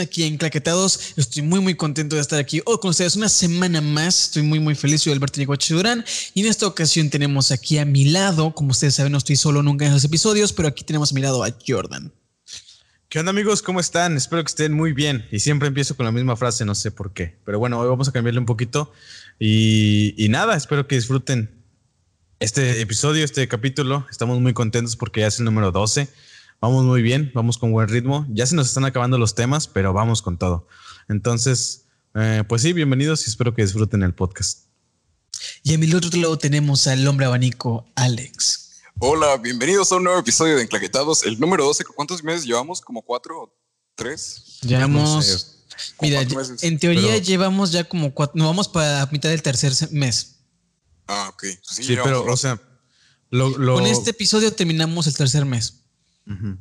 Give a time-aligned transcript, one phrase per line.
[0.00, 1.12] aquí en Claquetados.
[1.16, 4.24] Estoy muy muy contento de estar aquí hoy con ustedes una semana más.
[4.24, 5.02] Estoy muy muy feliz.
[5.02, 8.96] Soy Alberto Nicoche Durán y en esta ocasión tenemos aquí a mi lado, como ustedes
[8.96, 11.54] saben, no estoy solo nunca en los episodios, pero aquí tenemos a mi lado a
[11.64, 12.12] Jordan.
[13.08, 13.62] ¿Qué onda amigos?
[13.62, 14.16] ¿Cómo están?
[14.16, 15.26] Espero que estén muy bien.
[15.30, 17.38] Y siempre empiezo con la misma frase, no sé por qué.
[17.44, 18.92] Pero bueno, hoy vamos a cambiarle un poquito.
[19.38, 21.62] Y, y nada, espero que disfruten
[22.40, 24.06] este episodio, este capítulo.
[24.10, 26.08] Estamos muy contentos porque ya es el número 12.
[26.60, 28.26] Vamos muy bien, vamos con buen ritmo.
[28.30, 30.66] Ya se nos están acabando los temas, pero vamos con todo.
[31.08, 31.84] Entonces,
[32.16, 34.66] eh, pues sí, bienvenidos y espero que disfruten el podcast.
[35.62, 38.80] Y a mi otro lado tenemos al hombre abanico, Alex.
[38.98, 41.84] Hola, bienvenidos a un nuevo episodio de Enclaquetados, el número 12.
[41.84, 42.80] ¿Cuántos meses llevamos?
[42.80, 43.54] ¿Como cuatro o
[43.94, 44.58] tres?
[44.62, 45.08] Llevamos.
[45.08, 45.36] No sé.
[46.00, 46.62] Mira, cuatro meses.
[46.64, 48.36] en teoría Pero- llevamos ya como cuatro.
[48.36, 50.40] No vamos para mitad del tercer mes.
[51.06, 51.44] Ah, ok.
[51.62, 52.60] Sí, Sí, pero, o sea,
[53.30, 55.84] lo, lo- Con este episodio terminamos el tercer mes.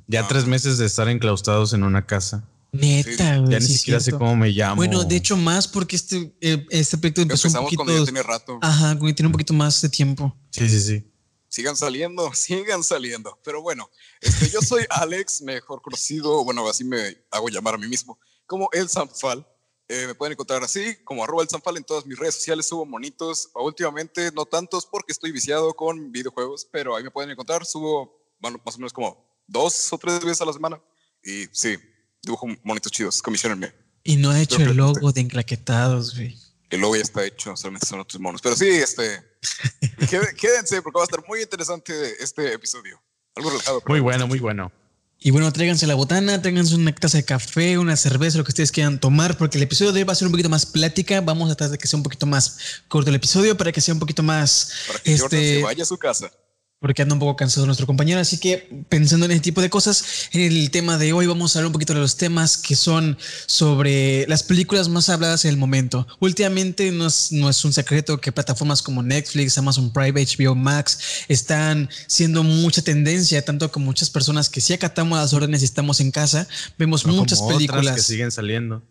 [0.07, 0.27] Ya Ah.
[0.27, 2.47] tres meses de estar enclaustrados en una casa.
[2.71, 3.51] Neta, güey.
[3.51, 4.75] Ya ni sí, siquiera sé cómo me llamo.
[4.75, 7.83] Bueno, de hecho, más porque este, eh, este proyecto empezó un Empezamos poquito.
[7.83, 8.59] cuando ya tiene rato.
[8.61, 10.35] Ajá, güey, tiene un poquito más de tiempo.
[10.51, 11.11] Sí, sí, sí.
[11.49, 13.39] Sigan saliendo, sigan saliendo.
[13.43, 13.89] Pero bueno,
[14.21, 18.69] este, yo soy Alex, mejor conocido, bueno, así me hago llamar a mí mismo, como
[18.73, 19.47] El Sanfal.
[19.89, 22.85] Eh, me pueden encontrar así, como arroba El Sanfal en todas mis redes sociales, subo
[22.85, 23.49] monitos.
[23.55, 27.65] Últimamente no tantos porque estoy viciado con videojuegos, pero ahí me pueden encontrar.
[27.65, 30.79] Subo, bueno, más o menos como dos o tres veces a la semana.
[31.23, 31.75] Y sí,
[32.21, 33.73] dibujo monitos chidos, comisionenme.
[34.03, 36.37] Y no ha hecho Creo el logo de enclaquetados, güey.
[36.69, 38.41] El logo ya está hecho, solamente son otros monos.
[38.41, 39.21] Pero sí, este,
[40.09, 43.01] qué- quédense porque va a estar muy interesante este episodio.
[43.35, 43.79] Algo relajado.
[43.81, 44.71] pero- Muy bueno, muy bueno.
[45.19, 48.71] Y bueno, tráiganse la botana, tráiganse una taza de café, una cerveza, lo que ustedes
[48.71, 51.21] quieran tomar, porque el episodio de hoy va a ser un poquito más plática.
[51.21, 53.95] Vamos a tratar de que sea un poquito más corto el episodio para que sea
[53.95, 54.73] un poquito más.
[54.87, 56.31] Para que Jordan este, se vaya a su casa.
[56.79, 58.19] Porque anda un poco cansado nuestro compañero.
[58.19, 61.59] Así que pensando en ese tipo de cosas, en el tema de hoy vamos a
[61.59, 63.17] hablar un poquito de los temas que son
[63.47, 66.07] sobre las películas más habladas en el momento.
[66.19, 70.99] Últimamente no es, no es un secreto que plataformas como Netflix, Amazon Prime, HBO Max
[71.27, 75.99] están siendo mucha tendencia, tanto que muchas personas que sí acatamos las órdenes y estamos
[75.99, 77.95] en casa, vemos No muchas como otras películas.
[77.95, 78.83] que siguen saliendo.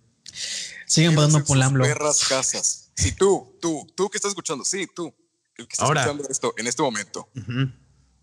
[0.86, 1.84] Siguen en por sus AMLO.
[1.84, 2.90] perras casas.
[2.94, 5.12] Sí, tú, tú, tú que estás escuchando, sí, tú,
[5.58, 6.02] el que está Ahora.
[6.02, 7.70] escuchando esto en este momento, Ujú.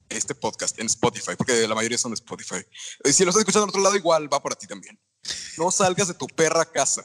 [0.10, 2.64] este podcast en Spotify, porque la mayoría son de Spotify.
[3.06, 5.00] Si lo estás escuchando en otro lado, igual va para ti también.
[5.58, 7.04] No salgas de tu perra casa.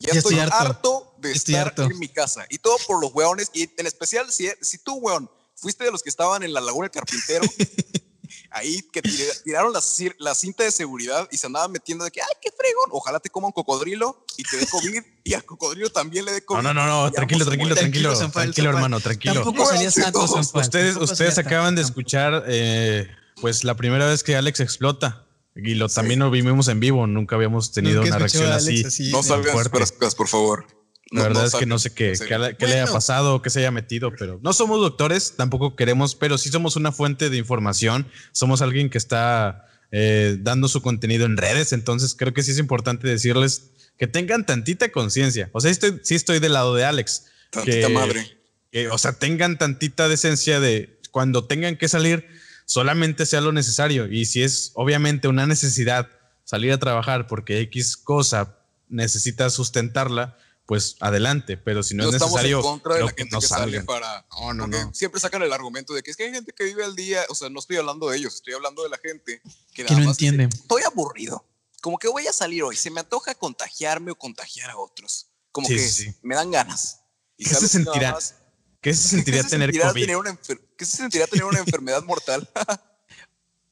[0.00, 0.56] Ya, Ya estoy, estoy harto.
[0.56, 1.14] harto.
[1.18, 1.82] de Estoy estar harto.
[1.84, 2.46] en mi casa.
[2.48, 3.50] Y todo por los hueones.
[3.52, 6.84] Y en especial, si, si tú, hueón, fuiste de los que estaban en la Laguna
[6.88, 7.44] del Carpintero,
[8.50, 9.02] ahí que
[9.44, 13.20] tiraron la, cinta de seguridad y se andaban metiendo de que, ay, qué fregón, ojalá
[13.20, 16.62] te coma un cocodrilo y te dé COVID y al cocodrilo también le dé COVID.
[16.62, 19.34] No, no, no, no, tranquilo, tranquilo, tranquilo, tranquilo, hermano, tranquilo.
[19.34, 20.58] Tampoco salías Muéranse tanto.
[20.58, 23.08] Ustedes, Tampoco ustedes acaban de escuchar, eh,
[23.40, 25.24] pues la primera vez que Alex explota.
[25.60, 27.06] Y lo también lo vimos en vivo.
[27.08, 28.84] Nunca habíamos tenido Nunca una reacción así.
[28.84, 29.10] Así.
[29.10, 29.76] No salgan fuerte.
[30.16, 30.66] por favor.
[31.10, 32.38] La verdad es que no sé qué, en qué, serio.
[32.38, 32.94] le- qué le haya Bueno.
[32.94, 36.92] pasado qué se haya metido, pero no somos doctores, tampoco queremos, pero sí somos una
[36.92, 38.06] fuente de información.
[38.32, 42.58] Somos alguien que está eh, dando su contenido en redes, entonces creo que sí es
[42.58, 45.48] importante decirles que tengan tantita conciencia.
[45.52, 47.24] O sea, estoy, sí estoy del lado de Alex.
[47.50, 48.38] Tantita que- madre.
[48.70, 52.26] que, o sea, tengan tantita decencia de cuando tengan que salir,
[52.66, 54.06] solamente sea lo necesario.
[54.12, 56.06] Y si es obviamente una necesidad
[56.44, 58.58] salir a trabajar porque X cosa
[58.90, 60.36] necesita sustentarla,
[60.68, 61.56] pues adelante.
[61.56, 63.46] Pero si no, No es estamos necesario, en contra de la que gente no que
[63.46, 64.26] sale para.
[64.38, 64.94] No, no, porque no.
[64.94, 67.24] siempre sacan el argumento de que es que hay gente que vive al día.
[67.30, 69.40] O sea, no estoy hablando de ellos, estoy hablando de la gente
[69.72, 70.54] que, Que nada no más dice, entiende.
[70.54, 71.42] Estoy aburrido.
[71.80, 72.76] Como que voy a salir hoy.
[72.76, 75.30] Se me antoja contagiarme o contagiar a otros.
[75.52, 77.00] Como Sí, que sí, me dan ganas.
[77.38, 78.12] Y ¿Qué se sentirá?
[78.12, 78.34] más-
[78.82, 80.00] ¿Qué se sentiría ¿Qué se tener sentirá COVID?
[80.02, 80.38] tener una
[80.76, 82.46] ¿Qué se sentirá tener una enfermedad mortal?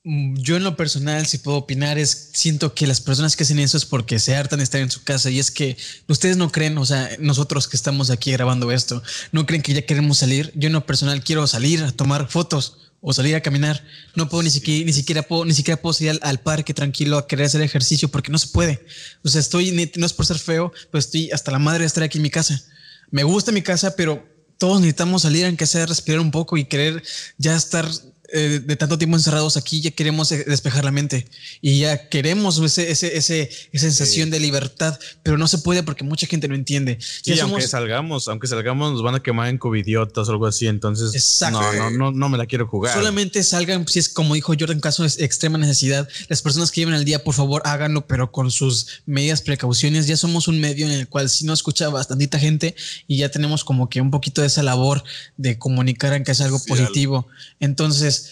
[0.09, 3.59] Mm, Yo en lo personal, si puedo opinar, es siento que las personas que hacen
[3.59, 5.77] eso es porque se hartan de estar en su casa y es que
[6.07, 9.83] ustedes no creen, o sea, nosotros que estamos aquí grabando esto, no creen que ya
[9.83, 10.53] queremos salir.
[10.55, 13.83] Yo en lo personal quiero salir a tomar fotos o salir a caminar.
[14.15, 17.19] No puedo ni siquiera, ni siquiera puedo, ni siquiera puedo salir al, al parque tranquilo
[17.19, 18.87] a querer hacer ejercicio porque no se puede.
[19.25, 22.05] O sea, estoy, no es por ser feo, pero estoy hasta la madre de estar
[22.05, 22.63] aquí en mi casa.
[23.11, 24.25] Me gusta mi casa, pero
[24.59, 27.03] todos necesitamos salir, aunque sea respirar un poco y querer
[27.39, 27.89] ya estar
[28.33, 31.27] eh, de tanto tiempo encerrados aquí, ya queremos eh, despejar la mente
[31.61, 36.05] y ya queremos ese, ese, ese, esa sensación de libertad, pero no se puede porque
[36.05, 36.99] mucha gente no entiende.
[37.01, 40.47] Sí, Ya aunque somos- salgamos, aunque salgamos, nos van a quemar en covidiotas o algo
[40.47, 40.67] así.
[40.67, 41.61] Entonces, Exacto.
[41.61, 42.95] no, no, no, no me la quiero jugar.
[42.95, 46.09] Solamente salgan, si es como dijo Jordan, en caso de extrema necesidad.
[46.29, 50.07] Las personas que lleven al día, por favor, háganlo, pero con sus medidas precauciones.
[50.07, 52.75] Ya somos un medio en el cual si no escucha bastantita gente
[53.07, 55.03] y ya tenemos como que un poquito de esa labor
[55.37, 57.27] de comunicar en que es algo positivo.
[57.61, 58.26] Entonces,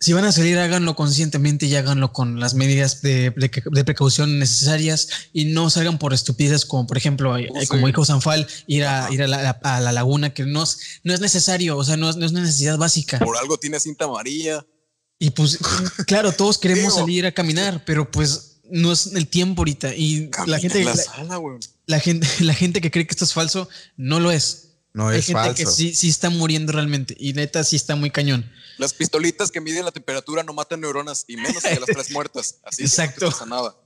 [0.00, 3.32] si van a salir, háganlo conscientemente y háganlo con las medidas de,
[3.84, 8.46] precaución necesarias y no salgan por estupideces como, por ejemplo, eh, oh, como dijo Sanfal,
[8.66, 12.10] ir a, ir a la, laguna, que no es, no es necesario, o sea, no
[12.10, 13.18] es, no es una necesidad básica.
[13.18, 14.64] Por algo tiene cinta amarilla.
[15.18, 15.58] Y pues,
[16.06, 19.94] claro, todos queremos salir a caminar, pero pues no es el tiempo ahorita.
[19.94, 20.84] Y la gente,
[21.86, 24.67] la, gente, la gente que cree que esto es falso, no lo es.
[24.98, 27.14] No es gente que sí, sí está muriendo realmente.
[27.20, 28.50] Y neta, sí está muy cañón.
[28.78, 32.58] Las pistolitas que miden la temperatura no matan neuronas y menos que las tres muertas.
[32.64, 33.20] Así Exacto.
[33.20, 33.76] que no pasa nada.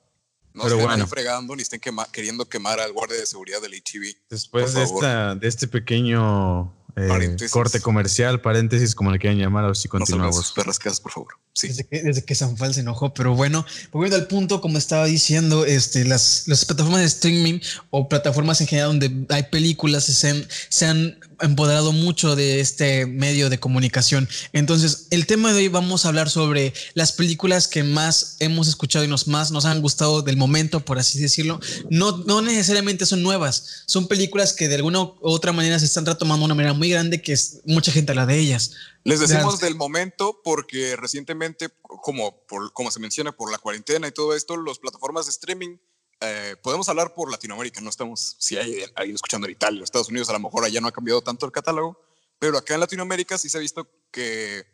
[0.55, 1.83] No Pero estén fregando ni estén
[2.13, 4.17] queriendo quemar al guardia de seguridad del HIV.
[4.31, 9.75] Después de, esta, de este pequeño eh, corte comercial, paréntesis, como le quieran llamar, a
[9.75, 10.53] si continuamos.
[10.53, 11.35] perras casas, por favor.
[11.55, 11.69] Sí.
[11.69, 15.65] Desde que, desde que Sanfal se enojó, pero bueno, volviendo al punto, como estaba diciendo,
[15.65, 17.61] este, las, las plataformas de streaming
[17.91, 23.07] o plataformas en general donde hay películas se han, se han empoderado mucho de este
[23.07, 24.29] medio de comunicación.
[24.53, 29.05] Entonces, el tema de hoy vamos a hablar sobre las películas que más hemos escuchado
[29.05, 31.61] y nos más nos han gustado del momento, por así decirlo.
[31.91, 36.07] No, no necesariamente son nuevas, son películas que de alguna u otra manera se están
[36.07, 38.73] retomando de una manera muy grande que es, mucha gente habla de ellas.
[39.05, 44.13] Les decimos del momento porque recientemente, como, por, como se menciona por la cuarentena y
[44.13, 45.77] todo esto, las plataformas de streaming
[46.23, 50.09] eh, podemos hablar por Latinoamérica, no estamos, si hay alguien escuchando en Italia o Estados
[50.09, 52.01] Unidos, a lo mejor allá no ha cambiado tanto el catálogo,
[52.39, 54.65] pero acá en Latinoamérica sí se ha visto que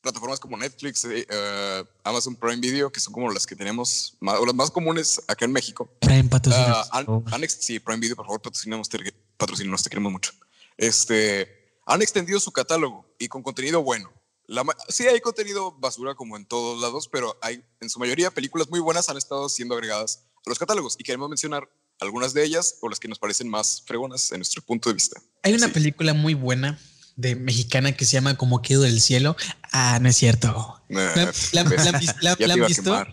[0.00, 4.38] plataformas como Netflix, eh, eh, Amazon Prime Video, que son como las que tenemos, más,
[4.38, 5.90] o las más comunes acá en México.
[6.00, 6.88] Prime patrocinamos.
[7.06, 8.98] Uh, sí, Prime Video, por favor, patrocinamos, te,
[9.36, 10.32] patrocinamos, te queremos mucho.
[10.76, 14.12] Este, han extendido su catálogo y con contenido bueno.
[14.46, 18.68] La, sí hay contenido basura como en todos lados, pero hay en su mayoría películas
[18.68, 21.68] muy buenas han estado siendo agregadas los catálogos y queremos mencionar
[22.00, 25.20] algunas de ellas o las que nos parecen más fregonas en nuestro punto de vista.
[25.42, 26.78] Hay una película muy buena
[27.16, 29.36] de mexicana que se llama Como quedo del cielo.
[29.72, 30.82] Ah, no es cierto.
[30.88, 33.06] ¿La, han visto?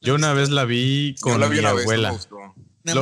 [0.00, 2.18] Yo una vez la vi con mi abuela.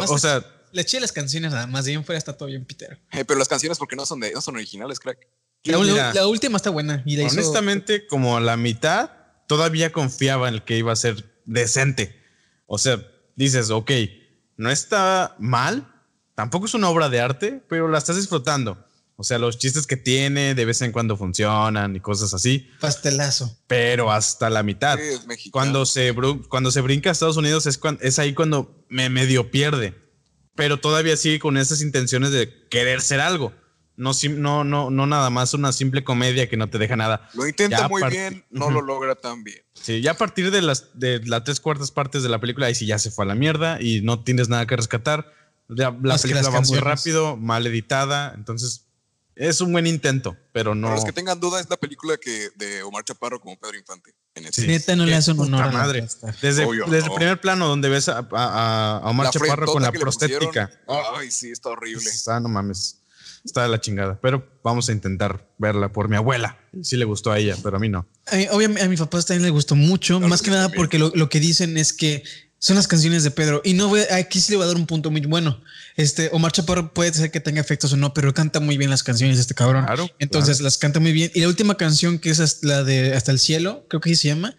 [0.09, 3.01] o sea, le eché las canciones nada más, de bien fuera está todo bien Peter.
[3.13, 5.19] Eh, pero las canciones porque no son de, no son originales, crack.
[5.65, 7.03] La, última está buena.
[7.05, 9.11] Y honestamente, como la mitad,
[9.49, 12.23] todavía confiaba en el que iba a ser decente.
[12.67, 13.05] O sea,
[13.37, 13.93] dices, ok,
[14.57, 15.87] no está mal,
[16.35, 18.85] tampoco es una obra de arte, pero la estás disfrutando.
[19.19, 22.69] O sea, los chistes que tiene de vez en cuando funcionan y cosas así.
[22.81, 23.59] Pastelazo.
[23.67, 24.99] Pero hasta la mitad.
[25.51, 26.15] cuando, se,
[26.49, 29.95] cuando se brinca a Estados Unidos es, cuando, es ahí cuando me medio pierde.
[30.55, 33.55] Pero todavía sigue con esas intenciones de querer ser algo.
[33.97, 37.29] No, no, no, no nada más una simple comedia que no te deja nada.
[37.33, 39.63] Lo intenta muy bien, no lo logra tan bien.
[39.73, 42.75] Sí, ya a partir de las, de las tres cuartas partes de la película, ahí
[42.75, 45.33] sí ya se fue a la mierda y no tienes nada que rescatar.
[45.69, 48.87] la película va muy rápido, mal editada, entonces
[49.35, 50.89] es un buen intento, pero no.
[50.89, 54.15] Para los que tengan duda, es la película que de Omar Chaparro como Pedro Infante.
[54.35, 54.67] En el sí.
[54.67, 55.73] Neta no le hace un honor.
[55.73, 56.07] madre.
[56.43, 60.71] Desde, desde el primer plano donde ves a, a, Omar Chaparro con la prostética.
[61.17, 62.05] Ay, sí, está horrible.
[62.05, 63.01] Está, no mames
[63.47, 64.19] está de la chingada.
[64.21, 66.59] Pero vamos a intentar verla por mi abuela.
[66.83, 68.07] Sí le gustó a ella, pero a mí no.
[68.53, 71.79] obviamente a mi papá también le gustó mucho, más que nada porque lo, que dicen
[71.79, 72.23] es que
[72.59, 73.63] son las canciones de Pedro.
[73.65, 75.61] Y no voy, aquí sí le voy a dar un punto muy bueno.
[75.97, 79.03] Este Omar Chaparro puede ser que tenga efectos o no, pero canta muy bien las
[79.03, 79.85] canciones de este cabrón.
[79.85, 81.31] Claro, Entonces las canta muy bien.
[81.35, 84.29] Y la última canción, que es la de Hasta el cielo, creo que así se
[84.29, 84.57] llama,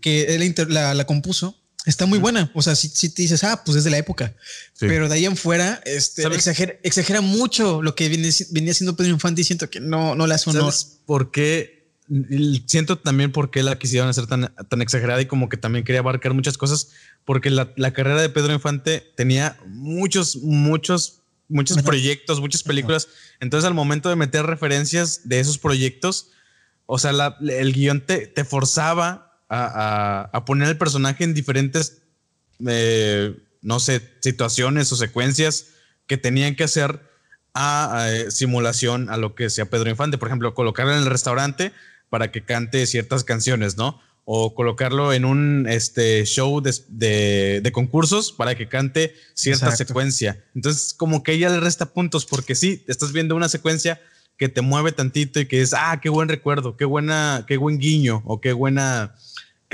[0.00, 2.50] que él la, la compuso Está muy buena.
[2.54, 4.34] O sea, si, si, te dices, ah, pues es de la época.
[4.78, 9.12] Pero de ahí en fuera, este, exagera, exagera, mucho lo que viene, venía siendo Pedro
[9.12, 10.72] Infante y siento que no, no le hace honor.
[10.72, 11.84] ¿Sabes por qué?
[12.66, 16.00] Siento también por qué la quisieron hacer tan, tan exagerada y como que también quería
[16.00, 16.88] abarcar muchas cosas,
[17.24, 23.08] porque la, la carrera de Pedro Infante tenía muchos, muchos, muchos proyectos, muchas películas.
[23.40, 26.30] Entonces, al momento de meter referencias de esos proyectos,
[26.86, 32.02] o sea, la, el guion te, te forzaba a, poner el personaje en diferentes,
[32.66, 35.66] eh, no sé, situaciones o secuencias
[36.06, 37.00] que tenían que hacer
[37.54, 40.18] a, eh, simulación a lo que sea Pedro Infante.
[40.18, 41.72] Por ejemplo, colocarlo en el restaurante
[42.10, 44.00] para que cante ciertas canciones, ¿no?
[44.26, 50.42] O colocarlo en un este, show de, de, concursos para que cante cierta secuencia.
[50.54, 54.00] Entonces, como que ella le resta puntos, porque sí, estás viendo una secuencia
[54.38, 57.78] que te mueve tantito y que es, ah, qué buen recuerdo, qué buena, qué buen
[57.78, 59.14] guiño o qué buena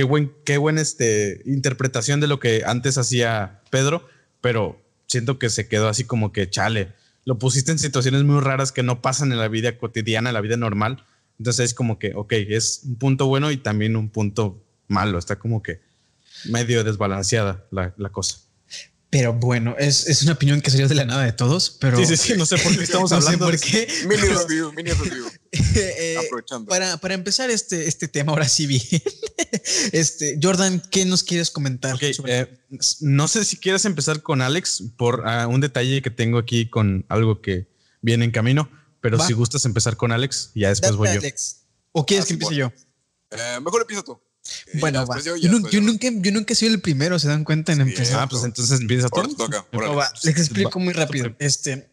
[0.00, 4.08] qué buen, qué este, interpretación de lo que antes hacía Pedro,
[4.40, 6.94] pero siento que se quedó así como que chale.
[7.26, 10.40] Lo pusiste en situaciones muy raras que no pasan en la vida cotidiana, en la
[10.40, 11.04] vida normal.
[11.38, 15.18] Entonces es como que, ok, es un punto bueno y también un punto malo.
[15.18, 15.82] Está como que
[16.46, 18.38] medio desbalanceada la, la cosa.
[19.10, 21.98] Pero bueno, es, es, una opinión que salió de la nada de todos, pero...
[21.98, 23.46] Sí, sí, sí, no sé por qué estamos hablando.
[23.50, 23.88] No sé por qué.
[24.06, 25.26] Mini review, mini review.
[25.52, 26.68] eh, Aprovechando.
[26.68, 28.82] Para, para, empezar este, este tema, ahora sí bien.
[29.92, 31.96] este, Jordan, ¿qué nos quieres comentar?
[31.96, 32.56] Okay, eh,
[33.00, 37.04] no sé si quieres empezar con Alex por uh, un detalle que tengo aquí con
[37.08, 37.68] algo que
[38.02, 39.26] viene en camino, pero Va.
[39.26, 41.62] si gustas empezar con Alex, ya después Date, voy Alex.
[41.90, 42.72] ¿O quieres ah, que empiece yo?
[43.32, 44.20] Eh, mejor empieza tú.
[44.74, 45.20] Bueno, va.
[45.20, 47.72] Yo, yo, yo, nunca, yo nunca he sido el primero, ¿se dan cuenta?
[47.72, 48.20] En sí, empezar.
[48.20, 49.34] Ah, pues entonces empieza tú.
[49.34, 50.12] Toca, no, va.
[50.22, 51.34] Les explico muy rápido.
[51.38, 51.92] Este,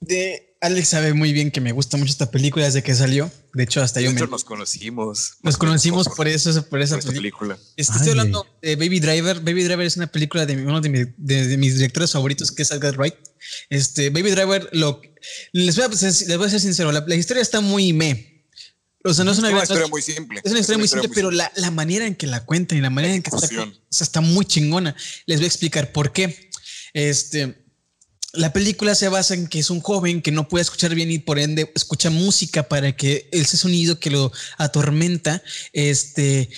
[0.00, 3.30] de Alex sabe muy bien que me gusta mucho esta película desde que salió.
[3.54, 4.30] De hecho, hasta de yo hecho, me...
[4.30, 5.34] nos conocimos.
[5.42, 7.58] Nos conocimos por, por eso, por esa por película.
[7.76, 9.40] Este, estoy hablando de Baby Driver.
[9.40, 12.62] Baby Driver es una película de uno de, mi, de, de mis directores favoritos, que
[12.62, 13.14] es Edgar Wright.
[13.70, 15.00] Este, Baby Driver, lo,
[15.52, 18.29] les, voy a, les voy a ser sincero, la, la historia está muy me.
[19.02, 20.40] O sea, no es una, es una historia muy simple.
[20.44, 22.26] Es una historia, es una muy, simple, muy simple, pero la, la, manera en que
[22.26, 24.94] la cuentan y la manera la en que está, o sea, está muy chingona.
[25.26, 26.50] Les voy a explicar por qué.
[26.92, 27.64] Este,
[28.32, 31.18] la película se basa en que es un joven que no puede escuchar bien y
[31.18, 35.42] por ende escucha música para que ese sonido que lo atormenta,
[35.72, 36.50] este,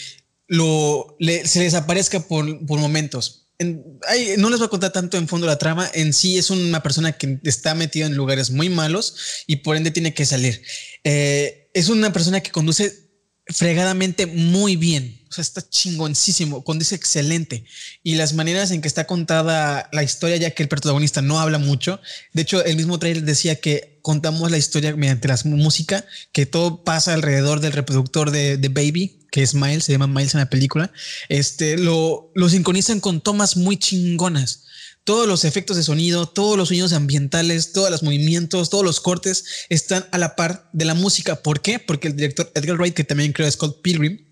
[0.48, 3.41] lo, le, se desaparezca por, por momentos.
[3.64, 5.90] No les voy a contar tanto en fondo la trama.
[5.94, 9.90] En sí es una persona que está metida en lugares muy malos y por ende
[9.90, 10.62] tiene que salir.
[11.04, 13.10] Eh, es una persona que conduce
[13.46, 15.20] fregadamente muy bien.
[15.36, 17.64] Está chingoncísimo, conduce excelente.
[18.02, 21.58] Y las maneras en que está contada la historia, ya que el protagonista no habla
[21.58, 22.00] mucho.
[22.34, 26.84] De hecho, el mismo trailer decía que contamos la historia mediante la música, que todo
[26.84, 30.50] pasa alrededor del reproductor de, de Baby, que es Miles, se llama Miles en la
[30.50, 30.92] película.
[31.28, 34.66] Este lo, lo sincronizan con tomas muy chingonas
[35.04, 39.44] todos los efectos de sonido, todos los sonidos ambientales, todos los movimientos, todos los cortes
[39.68, 41.42] están a la par de la música.
[41.42, 41.78] ¿Por qué?
[41.78, 44.24] Porque el director Edgar Wright, que también creó Scott Pilgrim,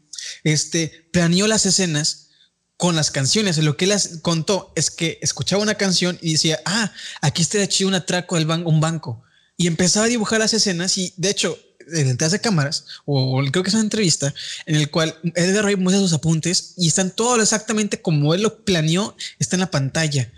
[0.44, 2.28] este, planeó las escenas
[2.76, 3.58] con las canciones.
[3.58, 3.92] Lo que él
[4.22, 8.46] contó es que escuchaba una canción y decía, ah, aquí está chido un atraco del
[8.46, 9.22] ban un banco.
[9.56, 11.58] Y empezaba a dibujar las escenas y de hecho,
[11.90, 14.32] detrás de cámaras, o creo que es una entrevista,
[14.66, 18.64] en el cual Edgar Wright muestra sus apuntes y están todos exactamente como él lo
[18.64, 20.32] planeó, está en la pantalla.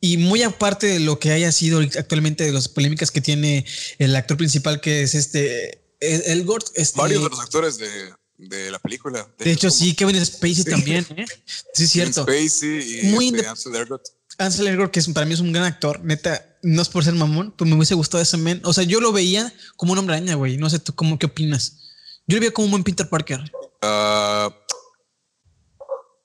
[0.00, 3.64] Y muy aparte de lo que haya sido actualmente de las polémicas que tiene
[3.98, 6.66] el actor principal, que es este Elgort.
[6.74, 7.88] Este, Varios de los actores de,
[8.36, 9.26] de la película.
[9.38, 9.80] De, de hecho, como...
[9.80, 10.64] sí, Kevin Spacey sí.
[10.64, 11.06] también.
[11.16, 11.24] ¿eh?
[11.72, 12.26] Sí, es cierto.
[12.26, 13.46] Kevin Spacey y muy este,
[14.38, 14.92] Ansel Elgort.
[14.92, 17.68] Que es, para mí es un gran actor, neta, no es por ser mamón, pero
[17.68, 18.60] me hubiese gustado ese men.
[18.64, 20.56] O sea, yo lo veía como un hombre araña, güey.
[20.56, 21.80] No sé tú cómo, qué opinas.
[22.26, 23.40] Yo lo veía como un buen Peter Parker.
[23.82, 24.50] Uh,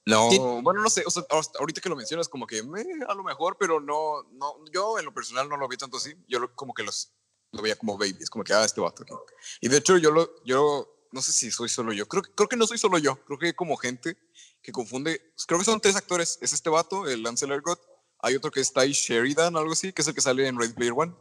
[0.10, 0.40] no, ¿Sí?
[0.40, 1.24] bueno, no sé, o sea,
[1.60, 5.06] ahorita que lo mencionas, como que me, a lo mejor, pero no, no, yo en
[5.06, 7.14] lo personal no lo vi tanto así, yo lo, como que los,
[7.52, 9.14] lo veía como babies, como que, ah, este vato aquí.
[9.62, 12.56] Y de hecho, yo lo, yo, no sé si soy solo yo, creo, creo que
[12.56, 14.18] no soy solo yo, creo que como gente
[14.64, 17.82] que confunde, creo que son tres actores, es este vato, el Ansel Elgort,
[18.20, 20.74] hay otro que es Ty Sheridan, algo así, que es el que sale en Ready
[20.74, 21.14] Player One.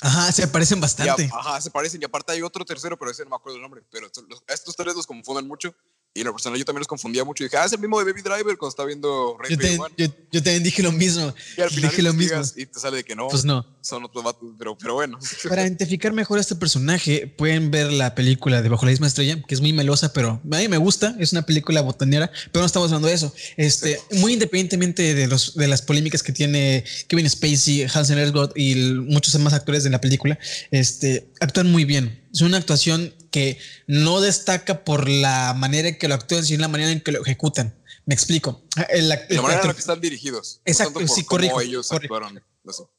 [0.00, 1.30] Ajá, se parecen bastante.
[1.32, 2.02] Ajá, se parecen.
[2.02, 3.82] Y aparte hay otro tercero, pero ese no me acuerdo el nombre.
[3.90, 5.74] Pero estos, estos tres los confunden mucho.
[6.16, 7.44] Y en lo personal yo también los confundía mucho.
[7.44, 9.76] Y dije, ah, es el mismo de Baby Driver cuando estaba viendo Ray yo, te,
[9.76, 11.34] yo, yo, también dije lo mismo.
[11.58, 12.40] Y al final dije lo mismo.
[12.56, 13.28] Y te sale de que no.
[13.28, 13.66] Pues no.
[13.82, 15.18] Son otros vatos, pero, pero bueno.
[15.48, 19.42] Para identificar mejor a este personaje, pueden ver la película de Bajo la misma estrella,
[19.46, 21.14] que es muy melosa, pero a mí me gusta.
[21.18, 23.34] Es una película botanera, pero no estamos hablando de eso.
[23.58, 24.18] Este, sí.
[24.18, 29.38] Muy independientemente de, los, de las polémicas que tiene Kevin Spacey, Hansen Elgort y muchos
[29.38, 30.38] más actores de la película,
[30.70, 32.25] este, actúan muy bien.
[32.36, 36.68] Es una actuación que no destaca por la manera en que lo actúan, sino la
[36.68, 37.74] manera en que lo ejecutan.
[38.04, 38.62] Me explico.
[38.90, 40.60] El, el, la manera en la que están dirigidos.
[40.66, 41.62] Exacto, no sí, correcto.
[41.62, 42.42] ellos actuaron.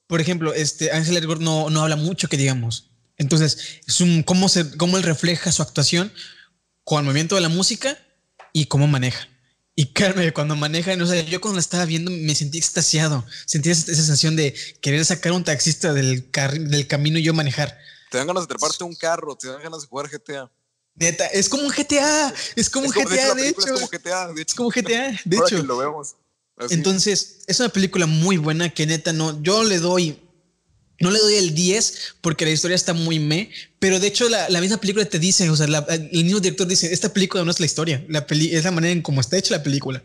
[0.08, 2.90] Por ejemplo, este Ángel Elgort no, no habla mucho, que digamos.
[3.18, 6.12] Entonces, es un, cómo, se, cómo él refleja su actuación
[6.84, 7.96] con el movimiento de la música
[8.54, 9.30] y cómo maneja.
[9.76, 13.24] Y Carmen, cuando maneja, no sé, yo cuando la estaba viendo me sentí extasiado.
[13.46, 17.78] Sentí esa sensación de querer sacar a un taxista del, del camino y yo manejar.
[18.10, 20.50] Te dan ganas de treparte un carro, te dan ganas de jugar GTA.
[20.96, 23.60] Neta, es como un GTA, es como un GTA, de hecho.
[23.60, 24.52] Es como GTA, de hecho.
[24.52, 25.64] Es como GTA, de hecho.
[25.64, 26.16] lo vemos.
[26.58, 26.74] Así.
[26.74, 30.20] Entonces, es una película muy buena que neta no, yo le doy,
[31.00, 34.50] no le doy el 10 porque la historia está muy me, pero de hecho la,
[34.50, 37.52] la misma película te dice, o sea, la, el mismo director dice, esta película no
[37.52, 40.04] es la historia, la peli es la manera en cómo está hecha la película.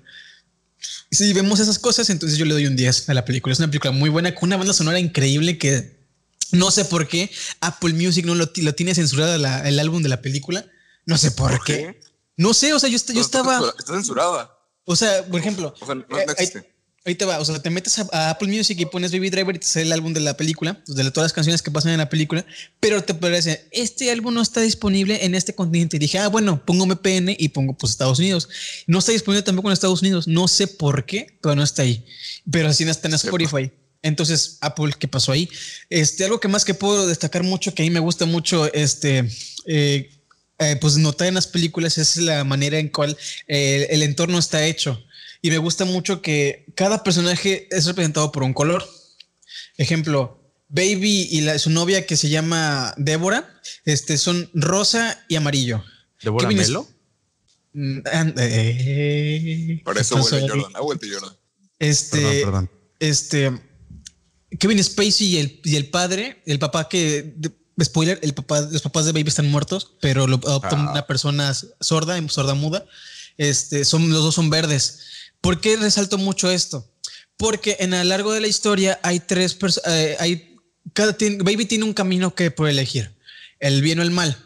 [1.09, 3.53] Y si vemos esas cosas, entonces yo le doy un 10 a la película.
[3.53, 6.02] Es una película muy buena, con una banda sonora increíble que
[6.53, 7.31] no sé por qué
[7.61, 10.65] Apple Music no lo, lo tiene censurado la, el álbum de la película.
[11.05, 11.77] No sé por, ¿Por qué?
[11.77, 12.01] qué.
[12.37, 13.73] No sé, o sea, yo, yo no, estaba.
[13.79, 14.57] Está censurada.
[14.85, 15.75] O sea, por ejemplo.
[15.81, 16.73] O sea, no, no existe.
[17.05, 19.59] ahí te va, o sea, te metes a, Apple Music y pones Baby Driver y
[19.59, 21.99] te sale el álbum de la película, pues, de todas las canciones que pasan en
[21.99, 22.45] la película,
[22.81, 25.97] pero te parece, este álbum no está disponible en este continente.
[25.97, 28.49] Y dije, ah, bueno, pongo VPN y pongo pues Estados Unidos.
[28.87, 32.05] No está disponible tampoco en Estados Unidos, no sé por qué, pero no está ahí.
[32.51, 33.71] Pero así está en Spotify.
[34.03, 35.49] Entonces, Apple, ¿qué pasó ahí?
[35.89, 39.29] Este, algo que más que puedo destacar mucho, que a mí me gusta mucho, este,
[39.67, 40.11] eh,
[40.59, 43.17] eh, pues notar en las películas es la manera en cual
[43.47, 45.03] eh, el entorno está hecho.
[45.41, 48.89] Y me gusta mucho que cada personaje es representado por un color.
[49.77, 55.85] Ejemplo, Baby y la, su novia que se llama Débora, este, son rosa y amarillo.
[56.23, 56.89] ¿Débora Melo?
[57.73, 57.99] Mm,
[58.39, 61.37] eh, Por eso vuelve Jordan, ha vuelto Jordan.
[61.79, 62.71] Este, perdón, perdón.
[63.01, 63.53] este,
[64.59, 67.35] Kevin Spacey y el, y el padre, el papá que
[67.83, 70.91] spoiler, el papá, los papás de Baby están muertos, pero lo adopta ah.
[70.93, 72.85] una persona sorda, sorda muda.
[73.39, 75.01] Este, son, los dos son verdes.
[75.41, 76.89] ¿Por qué resalto mucho esto?
[77.37, 80.57] Porque en a lo largo de la historia hay tres personas, eh, hay,
[80.93, 83.15] cada Baby tiene un camino que puede elegir,
[83.59, 84.37] el bien o el mal.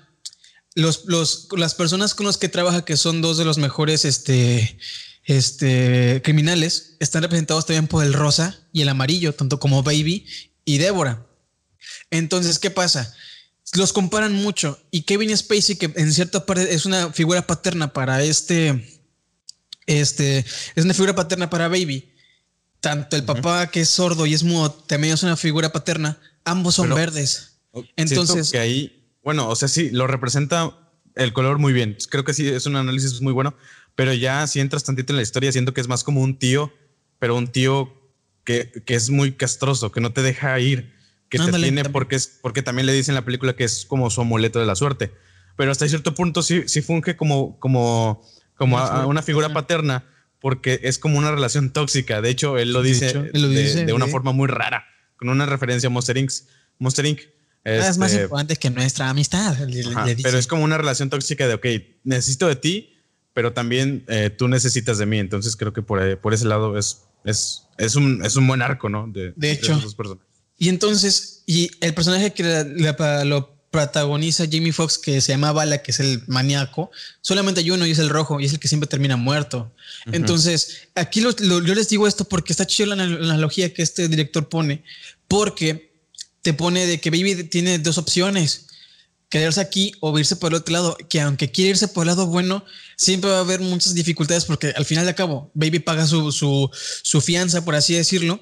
[0.74, 4.78] Los, los, las personas con las que trabaja, que son dos de los mejores este,
[5.26, 10.24] este, criminales, están representados también por el rosa y el amarillo, tanto como Baby
[10.64, 11.26] y Débora.
[12.10, 13.12] Entonces, ¿qué pasa?
[13.74, 18.22] Los comparan mucho y Kevin Spacey, que en cierta parte es una figura paterna para
[18.22, 19.02] este,
[19.86, 22.12] este, es una figura paterna para Baby.
[22.80, 26.20] Tanto el papá que es sordo y es mudo también es una figura paterna.
[26.44, 27.58] Ambos son verdes.
[27.96, 30.78] Entonces, que ahí, bueno, o sea, sí, lo representa
[31.16, 31.96] el color muy bien.
[32.10, 33.56] Creo que sí, es un análisis muy bueno,
[33.96, 36.72] pero ya si entras tantito en la historia, siento que es más como un tío,
[37.18, 37.92] pero un tío
[38.44, 40.94] que, que es muy castroso, que no te deja ir
[41.28, 44.10] que te tiene porque es porque también le dicen en la película que es como
[44.10, 45.12] su amuleto de la suerte.
[45.56, 48.22] Pero hasta cierto punto sí, sí funge como, como,
[48.56, 48.76] como
[49.06, 50.04] una, figura paterna
[50.38, 52.20] porque es como una relación tóxica.
[52.20, 54.84] De hecho, él lo dice, de, una forma muy rara,
[55.16, 56.30] con una referencia a Monster Inc.
[56.78, 57.20] Monster Inc.
[57.64, 59.56] Ah, es más este, importante que nuestra amistad.
[60.22, 61.66] pero es como una relación tóxica de, ok,
[62.04, 62.95] necesito de ti,
[63.36, 65.18] pero también eh, tú necesitas de mí.
[65.18, 68.88] Entonces creo que por, por ese lado es, es, es, un, es un buen arco,
[68.88, 69.08] ¿no?
[69.08, 69.78] De, de hecho.
[70.56, 72.64] Y entonces, y el personaje que
[73.26, 77.86] lo protagoniza Jamie Foxx, que se llama Bala, que es el maníaco, solamente hay uno
[77.86, 79.70] y es el rojo, y es el que siempre termina muerto.
[80.06, 84.82] Entonces, aquí yo les digo esto porque está chido la analogía que este director pone,
[85.28, 85.92] porque
[86.40, 88.68] te pone de que Baby tiene dos opciones
[89.28, 92.26] quedarse aquí o irse por el otro lado, que aunque quiere irse por el lado
[92.26, 92.64] bueno,
[92.96, 96.70] siempre va a haber muchas dificultades porque al final de cabo, Baby paga su, su,
[97.02, 98.40] su fianza, por así decirlo,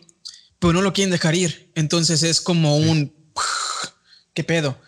[0.58, 1.70] pero no lo quieren dejar ir.
[1.74, 3.14] Entonces es como un...
[4.34, 4.78] ¿Qué pedo?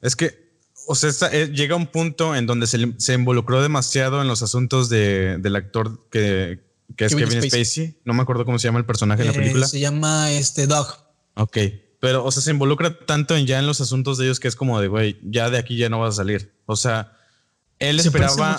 [0.00, 0.46] Es que,
[0.86, 5.38] o sea, eh, llega un punto en donde se, involucró demasiado en los asuntos de,
[5.38, 6.60] del actor que,
[6.96, 7.98] es Kevin, Spacey.
[8.04, 9.66] No me acuerdo cómo se llama el personaje en la eh, película.
[9.66, 10.96] Se llama este Dog.
[11.34, 11.58] Ok.
[12.00, 14.56] Pero, o sea, se involucra tanto en ya en los asuntos de ellos que es
[14.56, 16.52] como de, güey, ya de aquí ya no vas a salir.
[16.66, 17.16] O sea,
[17.78, 18.56] él esperaba.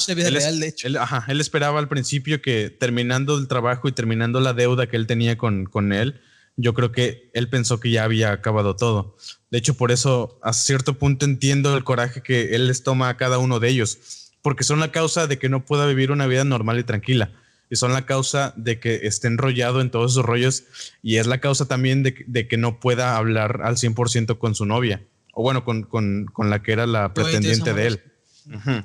[0.83, 4.95] Él, ajá, él esperaba al principio que terminando el trabajo y terminando la deuda que
[4.95, 6.21] él tenía con, con él,
[6.55, 9.15] yo creo que él pensó que ya había acabado todo.
[9.49, 13.17] De hecho, por eso a cierto punto entiendo el coraje que él les toma a
[13.17, 16.43] cada uno de ellos, porque son la causa de que no pueda vivir una vida
[16.43, 17.31] normal y tranquila.
[17.69, 20.63] Y son la causa de que esté enrollado en todos esos rollos
[21.03, 25.03] y es la causa también de, que no pueda hablar al 100% con su novia,
[25.33, 28.01] o bueno, con, con, con la que era la pretendiente de él.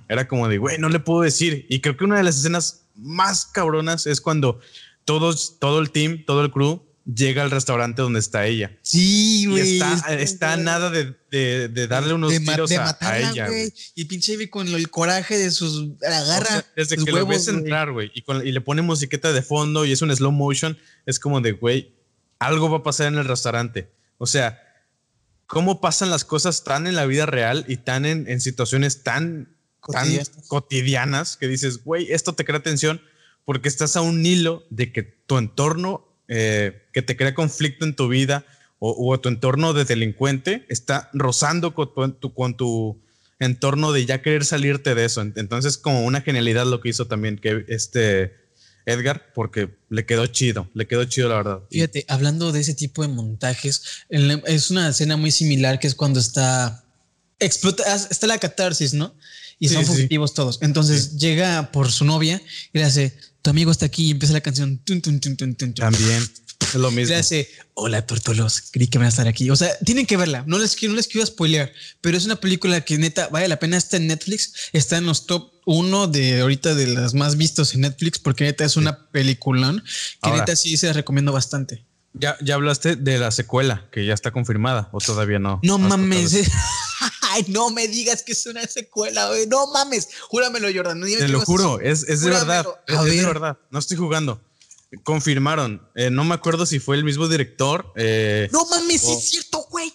[0.09, 1.67] Era como de, güey, no le puedo decir.
[1.69, 4.61] Y creo que una de las escenas más cabronas es cuando
[5.05, 8.77] todos, todo el team, todo el crew llega al restaurante donde está ella.
[8.83, 9.81] Sí, güey.
[10.19, 13.49] está, nada de, darle unos tiros a, ella.
[13.95, 15.91] Y pinche con el coraje de sus.
[16.07, 16.65] Agarra.
[16.77, 20.03] desde que lo ves entrar, güey, y, y, le pone musiqueta de fondo y es
[20.03, 21.95] un slow motion, es como de, güey,
[22.39, 23.91] algo va a pasar en el restaurante.
[24.19, 24.61] O sea,
[25.47, 30.31] ¿cómo pasan las cosas tan en la vida real y tan en, situaciones tan, cotidianas.
[30.31, 33.01] tan cotidianas que dices, güey, esto te crea tensión
[33.45, 37.95] porque estás a un hilo de que tu entorno eh, que te crea conflicto en
[37.95, 38.45] tu vida
[38.85, 43.01] o, tu entorno de delincuente está rozando con tu, con tu,
[43.39, 45.21] entorno de ya querer salirte de eso.
[45.21, 48.35] Entonces, como una genialidad lo que hizo también que este
[48.87, 51.61] Edgar, porque le quedó chido, le quedó chido la verdad.
[51.71, 56.19] Fíjate, hablando de ese tipo de montajes, es una escena muy similar que es cuando
[56.19, 56.85] está
[57.39, 59.15] explota, está la catarsis, ¿no?
[59.59, 60.59] Y son fugitivos todos.
[60.61, 64.41] Entonces llega por su novia y le hace, tu amigo está aquí y empieza la
[64.41, 64.81] canción.
[65.83, 66.23] También.
[66.61, 67.13] Es lo mismo.
[67.13, 69.51] Le hace, hola tortolos, creí que van a estar aquí.
[69.51, 70.45] O sea, tienen que verla.
[70.47, 73.59] No les, quiero- no les quiero spoilear, pero es una película que neta vale la
[73.59, 73.77] pena.
[73.77, 77.81] Está en Netflix, está en los top uno de ahorita de las más vistos en
[77.83, 79.81] Netflix, porque neta es una peliculón
[80.23, 80.39] que Ahora.
[80.39, 81.85] neta sí se recomiendo bastante.
[82.15, 85.61] Ya, ya hablaste de la secuela, que ya está confirmada, o todavía no.
[85.63, 86.33] No mames.
[87.33, 89.47] Ay, no me digas que es una secuela, güey.
[89.47, 90.09] No mames.
[90.29, 91.01] Júramelo, Jordan.
[91.01, 92.67] No Te lo juro, es, es de verdad.
[92.87, 93.27] Es, de ver.
[93.27, 93.59] verdad.
[93.71, 94.43] No estoy jugando.
[95.05, 95.89] Confirmaron.
[95.95, 97.93] Eh, no me acuerdo si fue el mismo director.
[97.97, 99.19] eh, No mames, sí Oh.
[99.19, 99.93] es cierto, güey.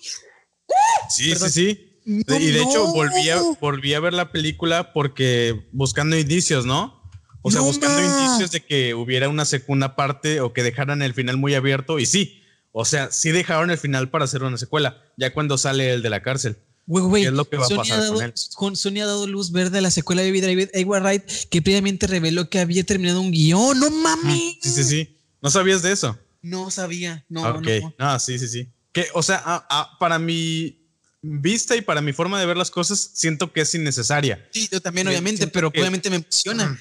[1.10, 1.52] sí, perdón.
[1.52, 1.84] sí, sí.
[2.06, 7.04] No, y de hecho volví a, volví a ver la película porque buscando indicios, ¿no?
[7.42, 8.06] O sea, No, buscando ma.
[8.26, 12.00] indicios de que hubiera una segunda parte o que dejaran el final muy abierto.
[12.00, 15.94] Y sí, o sea, sí dejaron el final para hacer una secuela, ya cuando sale
[15.94, 16.58] el de la cárcel.
[16.88, 17.24] Güey, güey.
[17.24, 18.34] ¿Qué es lo que va a pasar ha dado, con él?
[18.56, 22.08] con- Sony ha dado luz verde a la secuela de Driver Edward Wright, que previamente
[22.08, 23.80] reveló que había terminado un guion.
[23.80, 24.56] No mames.
[24.62, 25.18] Sí, sí, sí.
[25.42, 26.18] ¿No sabías de eso?
[26.42, 27.26] No sabía.
[27.30, 27.68] No, ok.
[27.82, 27.94] no.
[28.00, 28.68] No, sí, sí, sí.
[28.94, 30.80] Que, o sea, a- a- para mi
[31.22, 34.48] vista y para mi forma de ver las cosas, siento que es innecesaria.
[34.54, 36.80] Sí, yo también, Sí, obviamente, siento pero que- obviamente me emociona.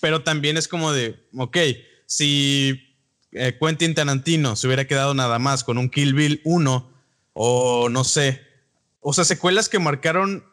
[0.00, 1.56] Pero también es como de, ok,
[2.06, 2.80] si
[3.32, 6.90] eh, Quentin Tarantino se hubiera quedado nada más con un Kill Bill 1
[7.32, 8.40] o no sé,
[9.00, 10.44] o sea, secuelas que marcaron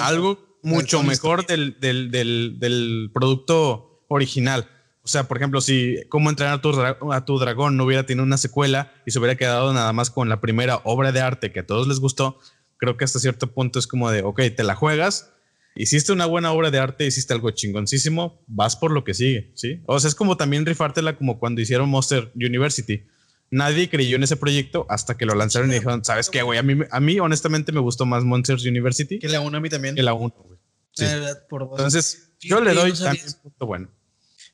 [0.00, 4.68] algo mucho mejor del, del, del, del producto original.
[5.02, 6.70] O sea, por ejemplo, si Cómo entrenar a tu,
[7.12, 10.28] a tu dragón no hubiera tenido una secuela y se hubiera quedado nada más con
[10.28, 12.38] la primera obra de arte que a todos les gustó,
[12.76, 15.32] creo que hasta cierto punto es como de, ok, te la juegas,
[15.74, 19.82] hiciste una buena obra de arte, hiciste algo chingoncísimo, vas por lo que sigue, ¿sí?
[19.86, 23.06] O sea, es como también rifártela como cuando hicieron Monster University.
[23.50, 26.58] Nadie creyó en ese proyecto hasta que lo lanzaron y dijeron, ¿sabes qué, güey?
[26.58, 29.68] A mí, a mí honestamente me gustó más Monsters University Que la uno a mí
[29.68, 29.96] también.
[29.96, 30.58] que la 1, güey.
[30.92, 31.04] Sí.
[31.04, 33.88] Entonces, yo le doy no también punto bueno.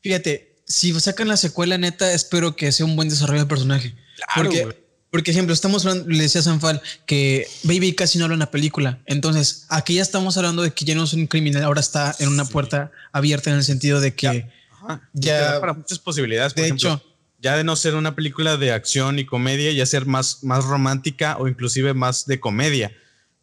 [0.03, 3.95] Fíjate, si sacan la secuela, neta, espero que sea un buen desarrollo del personaje.
[4.17, 8.35] Claro, porque, porque, ejemplo, estamos hablando, le decía a Sanfal que Baby casi no habla
[8.35, 9.01] en la película.
[9.07, 12.29] Entonces, aquí ya estamos hablando de que ya no es un criminal, ahora está en
[12.29, 15.09] una puerta abierta en el sentido de que, Ajá.
[15.13, 16.53] Ya- Te da para muchas posibilidades.
[16.55, 17.03] Por de ejemplo, hecho,
[17.47, 21.37] ya de no ser una película de acción y comedia, ya ser más, más romántica
[21.39, 22.93] o inclusive más de comedia,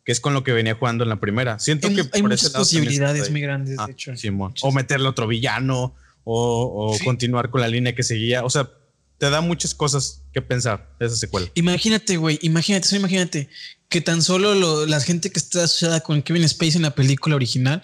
[0.05, 1.57] que es con lo que venía jugando en la primera.
[1.59, 4.15] Siento hay, que hay por muchas posibilidades muy grandes, Ah, de hecho.
[4.17, 4.53] Simón.
[4.61, 7.03] O meterle otro villano o, o Sí.
[7.05, 8.43] continuar con la línea que seguía.
[8.43, 8.69] O sea,
[9.17, 11.47] te da muchas cosas que pensar esa secuela.
[11.55, 13.47] Imagínate, güey, imagínate, solo imagínate
[13.87, 17.35] que tan solo lo- la gente que está asociada con Kevin Spacey en la película
[17.37, 17.81] original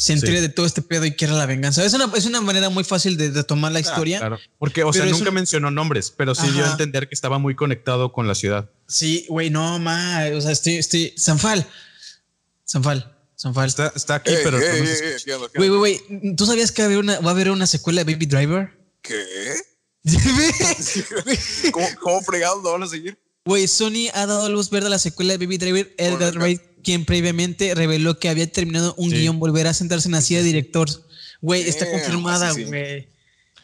[0.00, 0.40] se entere Sí.
[0.42, 1.84] de todo este pedo y quiera la venganza.
[1.84, 4.18] Es una, es una manera muy fácil de, de tomar la historia.
[4.18, 4.38] Claro.
[4.58, 7.54] Porque, o sea, nunca un- mencionó nombres, pero sí dio a entender que estaba muy
[7.54, 8.70] conectado con la ciudad.
[8.88, 11.66] Sí, güey, no, ma, o sea, estoy, estoy, Sanfal,
[12.64, 13.68] Sanfal, Sanfal.
[13.68, 15.10] Está, está aquí, Ey, pero ey, no nos ey, escucha.
[15.10, 17.30] ey, ¿qué onda, qué Güey, güey, güey, ¿tú sabías que va a haber una, va
[17.30, 18.70] a haber una secuela de Baby Driver?
[19.02, 19.22] ¿Qué?
[21.72, 23.18] ¿Cómo, cómo fregados lo van a seguir?
[23.44, 25.94] Güey, Sony ha dado luz verde a la secuela de Baby Driver.
[25.98, 26.34] Edgar.
[26.38, 29.16] Wright, quien previamente reveló que había terminado un Sí.
[29.18, 30.88] guion, volverá a sentarse en la silla de director.
[31.40, 33.08] Güey, está confirmada, güey.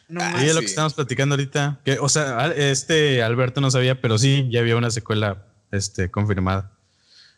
[0.09, 0.41] No Ah.
[0.43, 1.81] Y es lo que estamos platicando ahorita.
[1.83, 6.71] Que, o sea, este Alberto no sabía, pero sí, ya había una secuela este, confirmada.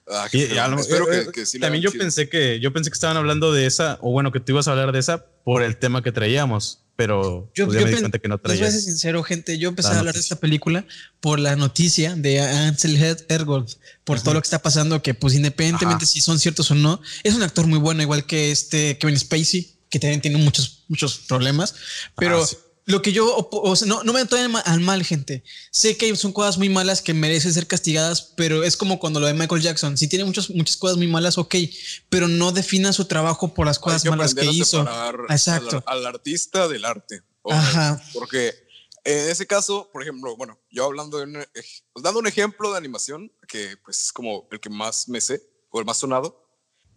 [0.08, 2.04] Ah, Y, lo- Espero eh, que, que sí la también yo chido.
[2.04, 4.72] pensé que yo pensé que estaban hablando de esa, o bueno, que tú ibas a
[4.72, 8.20] hablar de esa por el tema que traíamos, pero Yo, pues yo me di cuenta
[8.20, 8.84] que no les voy a ser traías.
[8.84, 9.58] sincero, gente.
[9.58, 10.86] Yo empecé La a hablar de esta película
[11.22, 13.70] por la noticia de Ansel Ergold,
[14.04, 16.12] por todo lo que está pasando, que pues independientemente Ajá.
[16.12, 19.78] si son ciertos o no, es un actor muy bueno, igual que este Kevin Spacey,
[19.90, 21.74] que también tiene muchos, muchos problemas.
[22.18, 22.58] Pero Ah, sí.
[22.90, 25.44] Lo que yo, o sea, no, no me estoy al mal, gente.
[25.72, 29.28] Sé que son cosas muy malas que merecen ser castigadas, pero es como cuando lo
[29.28, 29.96] de Michael Jackson.
[29.98, 31.56] Si tiene muchas, muchas cosas muy malas, ok,
[32.10, 34.86] pero no defina su trabajo por las cosas que malas que hizo.
[35.30, 35.84] Exacto.
[35.86, 37.22] Al, al artista del arte.
[37.44, 38.02] O- Ajá.
[38.12, 38.54] Porque
[39.06, 41.34] en ese caso, por ejemplo, bueno, yo hablando de un,
[41.94, 45.42] pues, dando un ejemplo de animación, que pues es como el que más me sé,
[45.70, 46.44] o el más sonado,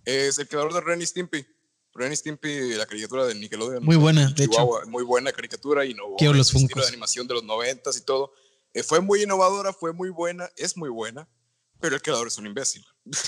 [0.07, 1.47] es el creador de Ren y Stimpy.
[1.95, 3.85] Ren y Stimpy, la caricatura de Nickelodeon.
[3.85, 4.67] Muy buena, de hecho.
[4.87, 6.83] Muy buena caricatura y no Quiero los estilo Funkos.
[6.85, 8.33] de animación de los noventas y todo.
[8.75, 11.29] Eh, fue muy innovadora, fue muy buena, es muy buena,
[11.81, 12.85] pero el creador es un imbécil.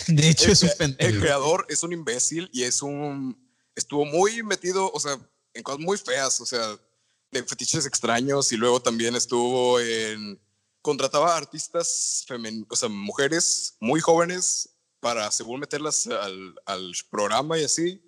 [0.09, 1.21] De hecho, el, es un crea- el pendejo.
[1.21, 3.37] creador es un imbécil y es un
[3.77, 5.19] estuvo muy metido, o sea,
[5.53, 6.79] en cosas muy feas, o sea,
[7.33, 10.41] de fetiches extraños y luego también estuvo en
[10.81, 17.65] contrataba artistas femen, o sea, mujeres muy jóvenes para según meterlas al, al programa y
[17.65, 18.01] así,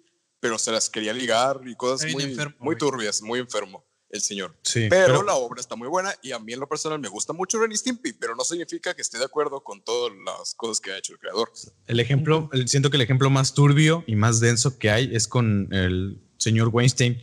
[0.47, 4.57] pero se las quería ligar y cosas muy, enfermo, muy turbias, muy enfermo el señor.
[4.63, 7.09] Sí, Pero, pero- la obra está muy buena y a mí en lo personal me
[7.09, 10.55] gusta mucho Ren y Stimpy, pero no significa que esté de acuerdo con todas las
[10.55, 11.51] cosas que ha hecho el creador.
[11.89, 15.27] El ejemplo, el- siento que el ejemplo más turbio y más denso que hay es
[15.27, 17.21] con el señor Weinstein,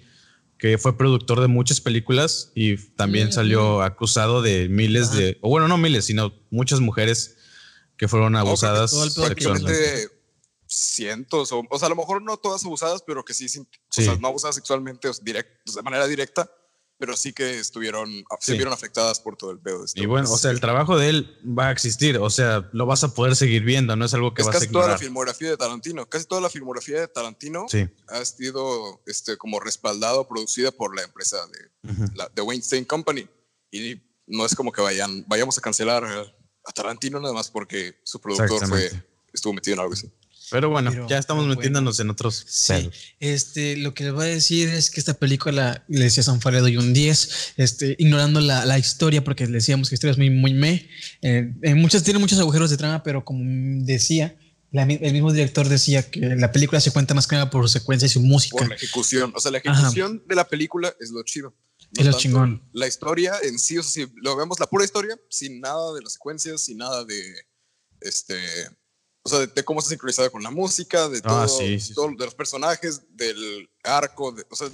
[0.57, 5.69] que fue productor de muchas películas y también salió acusado de miles de, o bueno,
[5.69, 7.38] no miles, sino muchas mujeres
[7.95, 10.09] que fueron abusadas sexualmente.
[10.73, 13.59] Cientos, o, o, sea, a lo mejor no todas abusadas, pero que sí, sí.
[13.59, 16.49] O sea, no abusadas sexualmente o de manera directa,
[16.97, 19.83] pero sí que estuvieron, se vieron afectadas por todo el pedo.
[19.93, 23.03] y bueno, o sea, el trabajo de él va a existir, o sea, lo vas
[23.03, 24.86] a poder seguir viendo, no es algo que vas casi a ignorar.
[24.86, 27.65] toda la filmografía de Tarantino, casi toda la filmografía de Tarantino
[28.07, 33.27] ha sido este, como respaldado, producida por la empresa de, la, de Weinstein Company.
[33.71, 38.21] Y no es como que vayan, vayamos a cancelar a Tarantino nada más porque su
[38.21, 38.89] productor fue,
[39.33, 40.09] estuvo metido en algo así.
[40.53, 42.45] Pero bueno, ya estamos metiéndonos en otros.
[42.47, 42.91] Sí.
[43.19, 46.59] Este, lo que les voy a decir es que esta película, le decía San le
[46.59, 50.19] doy un 10, este, ignorando la, la, historia, porque le decíamos que la historia es
[50.19, 50.87] muy, muy me.
[51.23, 53.43] Eh, muchas, tiene muchos agujeros de trama, pero como
[53.83, 54.37] decía,
[54.71, 58.05] el mismo director decía que la película se cuenta más que nada por su secuencia
[58.05, 58.59] y su música.
[58.59, 59.33] Por la ejecución.
[59.35, 61.55] O sea, la ejecución de la película es lo chido.
[61.97, 62.61] es lo chingón.
[62.73, 66.01] La historia en sí, o sea, si lo vemos la pura historia, sin nada de
[66.03, 67.23] las secuencias, sin nada de
[68.01, 68.35] este
[69.23, 71.47] o sea, de, cómo está sincronizada con la música, de ah,
[71.95, 74.69] todo, de los personajes, del arco, o sea,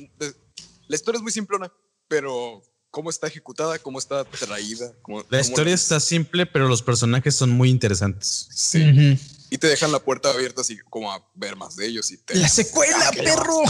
[0.88, 1.71] la historia es muy simplona,
[2.07, 4.91] pero cómo está ejecutada, cómo está traída.
[5.29, 8.47] la historia está simple, pero los personajes son muy interesantes.
[8.51, 9.17] Sí.
[9.51, 12.12] Y te dejan la puerta abierta así como a ver más de ellos.
[12.12, 13.63] Y te la secuela, perro.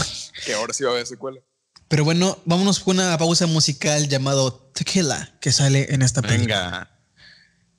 [0.44, 1.40] que ahora sí va a haber secuela.
[1.88, 6.62] Pero bueno, vámonos con una pausa musical llamado Tequila que sale en esta película.
[6.62, 6.96] Venga.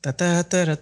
[0.01, 0.79] Ta, ta, ta,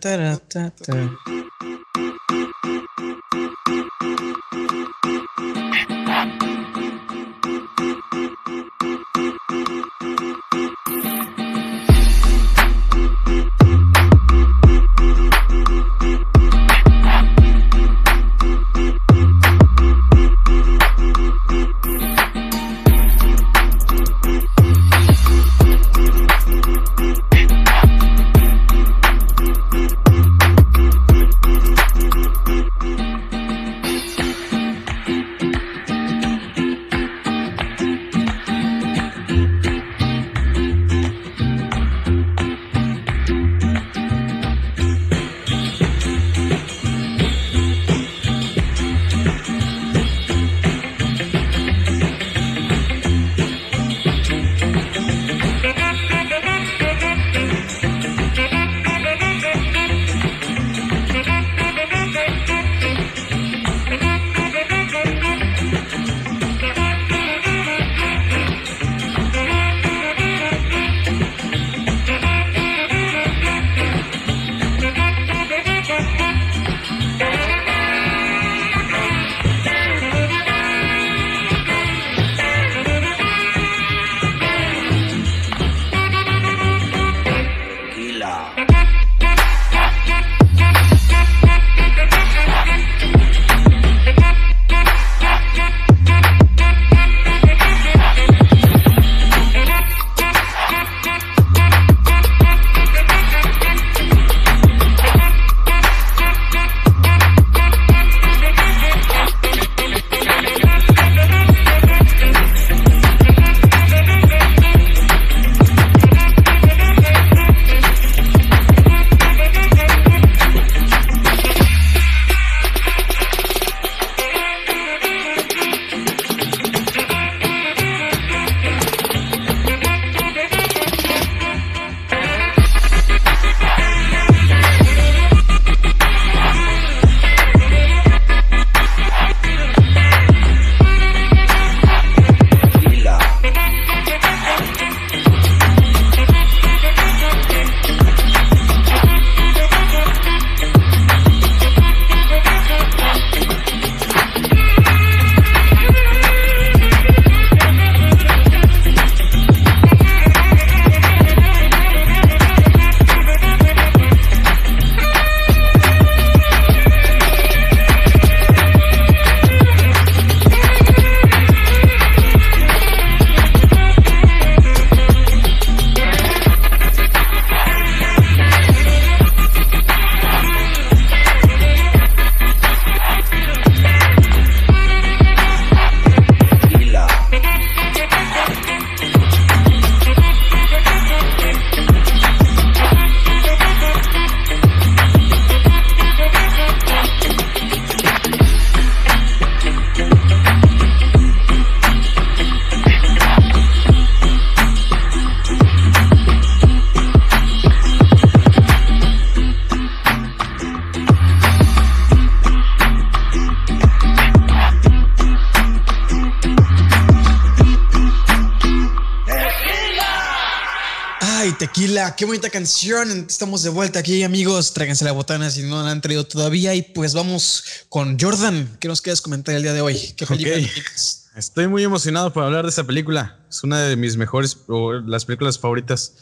[222.19, 223.27] Qué bonita canción.
[223.29, 224.73] Estamos de vuelta aquí, amigos.
[224.73, 226.75] Tráiganse la botana si no la han traído todavía.
[226.75, 228.75] Y pues vamos con Jordan.
[228.81, 229.95] ¿Qué nos quieres comentar el día de hoy?
[230.17, 231.37] ¿Qué película Ok.
[231.37, 233.39] Estoy muy emocionado por hablar de esta película.
[233.49, 236.17] Es una de mis mejores o las películas favoritas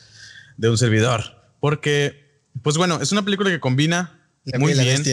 [0.58, 1.24] de un servidor.
[1.60, 5.04] Porque, pues bueno, es una película que combina La muy la bien.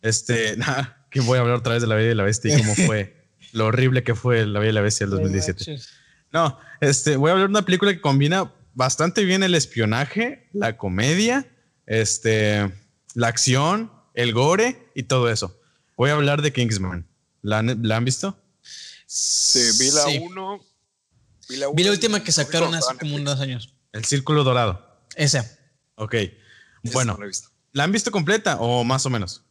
[0.00, 2.58] Este, nada, que voy a hablar otra vez de La Bella y la Bestia y
[2.58, 5.78] cómo fue lo horrible que fue La Bella y la Bestia del 2017.
[6.32, 10.76] No, este, voy a hablar de una película que combina bastante bien el espionaje, la
[10.76, 11.46] comedia,
[11.86, 12.70] este,
[13.14, 15.60] la acción, el gore y todo eso.
[15.96, 17.06] Voy a hablar de Kingsman.
[17.42, 18.38] ¿La han, la han visto?
[19.06, 20.18] Sí, vi la Sí.
[20.22, 20.60] 1.
[21.48, 23.74] Vi la, Vi la última que sacaron no, hace como unos años.
[23.92, 25.04] El Círculo Dorado.
[25.16, 25.58] Esa.
[25.96, 26.14] Ok.
[26.14, 26.32] Esa
[26.92, 27.48] Bueno, no la he visto.
[27.72, 29.42] ¿la han visto completa o más o menos?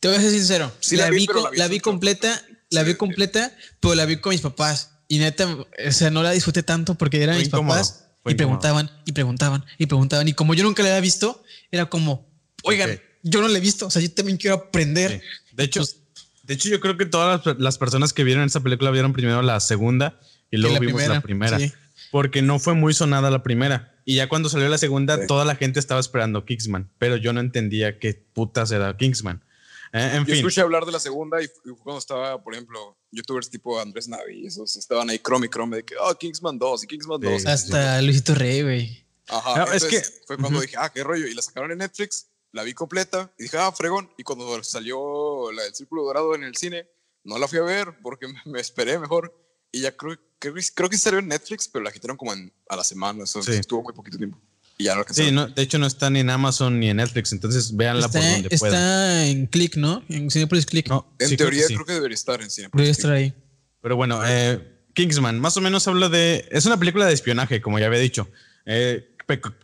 [0.00, 0.72] Te voy a ser sincero.
[0.80, 1.82] Sí la, la vi, la vi la vi mucho.
[1.84, 2.96] completa, la vi Sí.
[2.96, 4.92] completa, pero la vi con mis papás.
[5.08, 8.34] Y neta, o sea, no la disfruté tanto porque eran mis incómodo, papás fue y
[8.34, 10.28] preguntaban y preguntaban y preguntaban.
[10.28, 12.28] Y como yo nunca la había visto, era como,
[12.64, 13.86] oigan, yo no la he visto.
[13.86, 15.20] O sea, yo también quiero aprender.
[15.20, 15.54] Sí.
[15.56, 15.96] De hecho, Pues-
[16.42, 19.42] de hecho, yo creo que todas las, las personas que vieron esta película vieron primero
[19.42, 20.18] la segunda
[20.50, 21.58] y luego la vimos la primera.
[21.58, 21.72] sí.
[22.10, 23.94] Porque no fue muy sonada la primera.
[24.06, 25.26] Y ya cuando salió la segunda, Sí.
[25.26, 26.88] toda la gente estaba esperando Kingsman.
[26.98, 29.44] Pero yo no entendía qué putas era Kingsman.
[29.92, 30.34] Eh, en Yo fin.
[30.36, 31.48] escuché hablar de la segunda y
[31.82, 35.84] cuando estaba, por ejemplo, youtubers tipo Andrés Navi, esos estaban ahí chrome y chrome de
[35.84, 37.42] que, oh, Kingsman 2 y Kingsman 2.
[37.42, 37.48] Sí.
[37.48, 39.06] Hasta Luisito Rey, güey.
[39.28, 40.60] Ajá, No, es que- fue cuando Ujú.
[40.62, 41.26] dije, ah, qué rollo.
[41.26, 44.10] Y la sacaron en Netflix, la vi completa y dije, ah, fregón.
[44.16, 46.86] Y cuando salió la del Círculo Dorado en el cine,
[47.24, 49.34] no la fui a ver porque me, me esperé mejor.
[49.70, 52.32] Y ya creo, creo, que- creo que sí salió en Netflix, pero la quitaron como
[52.32, 53.24] en, a la semana.
[53.24, 53.52] Eso Sí.
[53.52, 54.40] estuvo muy poquito tiempo.
[54.78, 55.24] Y ya no alcancé.
[55.24, 57.32] Sí, no, de hecho no está ni en Amazon ni en Netflix.
[57.32, 58.74] Entonces véanla Está, por donde puedan.
[58.74, 60.02] está en Click, ¿no?
[60.08, 60.88] En Cinepolis Click.
[60.88, 61.74] No, en sí, creo que teoría sí.
[61.74, 62.68] creo que debería estar en cine.
[62.72, 63.34] Debería estar ahí.
[63.82, 64.60] Pero bueno, eh,
[64.94, 66.48] Kingsman, más o menos habla de.
[66.50, 68.30] Es una película de espionaje, como ya había dicho.
[68.66, 69.14] Eh,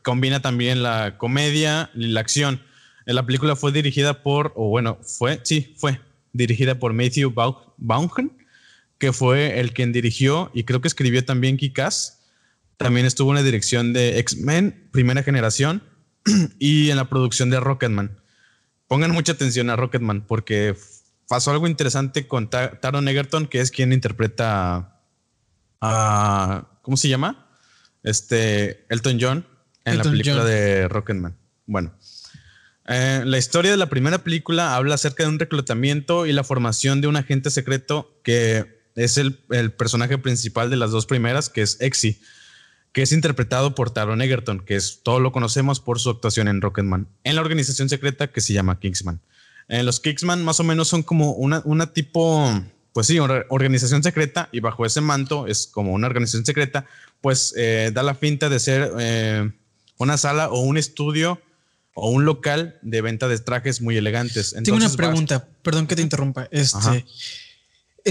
[0.03, 2.61] combina también la comedia y la acción.
[3.07, 6.01] Eh, La película fue dirigida por, o bueno, fue, sí, fue
[6.33, 7.33] dirigida por Matthew
[7.77, 8.33] Vaughn,
[8.99, 12.14] que fue el quien dirigió y creo que escribió también Kick-Ass.
[12.77, 15.83] También estuvo en la dirección de X-Men, primera generación,
[16.59, 18.21] y en la producción de Rocketman.
[18.89, 20.77] Pongan mucha atención a Rocketman porque
[21.29, 25.01] pasó algo interesante con Ta- Taron Egerton, que es quien interpreta
[25.81, 26.69] a.
[26.83, 27.49] ¿Cómo se llama?
[28.03, 28.85] Este.
[28.89, 29.47] Elton John
[29.85, 30.47] en Elton la película John.
[30.47, 31.37] de Rocketman.
[31.67, 31.95] Bueno.
[32.89, 37.01] eh, la historia de la primera película habla acerca de un reclutamiento y la formación
[37.01, 41.63] de un agente secreto que es el, el personaje principal de las dos primeras, que
[41.63, 42.21] es Exy,
[42.95, 46.63] que es interpretado por Taron Egerton, que es todo lo conocemos por su actuación en
[46.63, 49.21] Rocketman, en la organización secreta que se llama Kingsman.
[49.69, 52.51] Eh, los Kingsman más o menos son como una, una tipo,
[52.93, 56.87] pues sí, or- organización secreta y bajo ese manto es como una organización secreta,
[57.21, 59.51] pues eh, da la finta de ser eh,
[59.99, 61.41] una sala o un estudio
[61.95, 64.55] o un local de venta de trajes muy elegantes.
[64.63, 66.49] Tengo una vas- pregunta, perdón que te interrumpa.
[66.51, 66.97] Este, Ajá.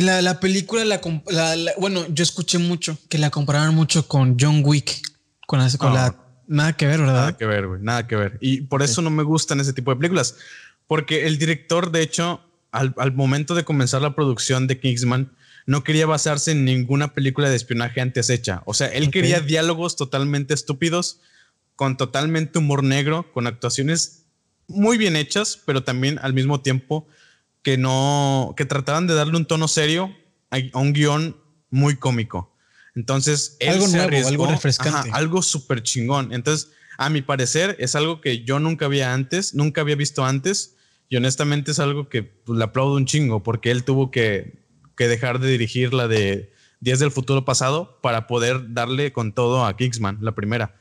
[0.01, 4.07] La, la película, la, comp- la- la- bueno, yo escuché mucho que la compararon mucho
[4.07, 5.01] con John Wick,
[5.47, 6.15] con la, con la
[6.47, 7.13] nada que ver, ¿verdad?
[7.15, 8.37] Nada que ver, güey, nada que ver.
[8.41, 10.35] Y por eso no me gustan ese tipo de películas.
[10.87, 15.31] Porque el director, de hecho, al, al momento de comenzar la producción de Kingsman,
[15.65, 18.63] no quería basarse en ninguna película de espionaje antes hecha.
[18.65, 21.21] O sea, él quería diálogos totalmente estúpidos,
[21.75, 24.25] con totalmente humor negro, con actuaciones
[24.67, 27.07] muy bien hechas, pero también al mismo tiempo
[27.63, 30.13] que no, que trataran de darle un tono serio
[30.51, 31.37] a, a un guion
[31.69, 32.55] muy cómico.
[32.95, 35.09] Entonces, él Algo se nuevo, arriesgó- algo refrescante.
[35.09, 36.31] ajá, algo súper chingón.
[36.33, 40.75] Entonces, a mi parecer, es algo que yo nunca había antes, nunca había visto antes.
[41.09, 44.63] Y honestamente es algo que pues, le aplaudo un chingo, porque él tuvo que,
[44.95, 49.65] que dejar de dirigir la de Días del Futuro Pasado para poder darle con todo
[49.65, 50.75] a Kingsman, la primera.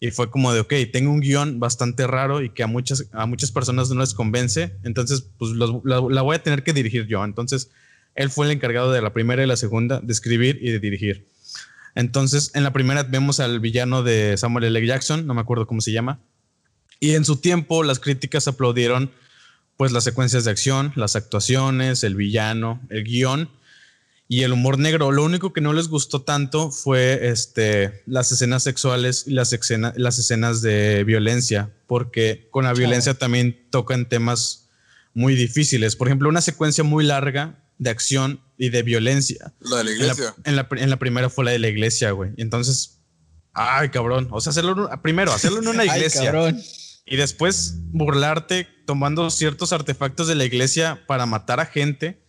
[0.00, 3.26] Y fue como de, ok, tengo un guion bastante raro y que a muchas, a
[3.26, 7.06] muchas personas no les convence, entonces pues los- la, la voy a tener que dirigir
[7.06, 7.24] yo.
[7.24, 7.70] Entonces,
[8.14, 11.26] él fue el encargado de la primera y la segunda, de escribir y de dirigir.
[11.94, 14.86] Entonces, en la primera vemos al villano de Samuel L.
[14.86, 16.20] Jackson, no me acuerdo cómo se llama.
[17.00, 19.10] Y en su tiempo las críticas aplaudieron
[19.76, 23.48] pues las secuencias de acción, las actuaciones, el villano, el guion
[24.28, 25.10] y el humor negro.
[25.10, 29.94] Lo único que no les gustó tanto fue este, las escenas sexuales y las, escena-
[29.96, 34.68] las escenas de violencia, porque con la violencia también tocan temas
[35.14, 35.96] muy difíciles.
[35.96, 39.54] Por ejemplo, una secuencia muy larga de acción y de violencia.
[39.60, 40.34] La de la En la, iglesia.
[40.44, 42.32] en la en la primera fue la de la iglesia, güey.
[42.36, 42.98] Entonces,
[43.54, 44.28] ay, cabrón.
[44.30, 46.24] O sea, hacerlo primero, hacerlo en una Ay, iglesia.
[46.24, 46.60] cabrón.
[47.06, 52.20] y después burlarte tomando ciertos artefactos de la iglesia para matar a gente.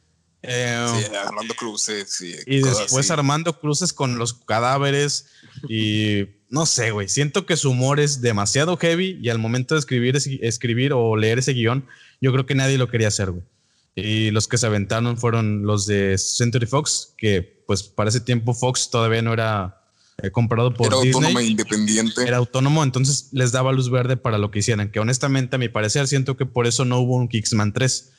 [0.41, 2.09] Eh, sí, Armando Cruces.
[2.09, 3.13] Sí, y después así.
[3.13, 5.25] Armando Cruces con los cadáveres
[5.67, 7.09] y no sé, güey.
[7.09, 11.39] Siento que su humor es demasiado heavy y al momento de escribir, escribir o leer
[11.39, 11.85] ese guion,
[12.21, 13.43] yo creo que nadie lo quería hacer, güey.
[13.95, 18.53] Y los que se aventaron fueron los de Century Fox, que pues para ese tiempo
[18.53, 19.83] Fox todavía no era
[20.21, 21.13] eh, comprado por Era Disney.
[21.13, 22.23] autónoma e independiente.
[22.25, 24.91] Era autónomo, entonces les daba luz verde para lo que hicieran.
[24.91, 28.11] Que honestamente, a mi parecer, siento que por eso no hubo un Kicksman 3,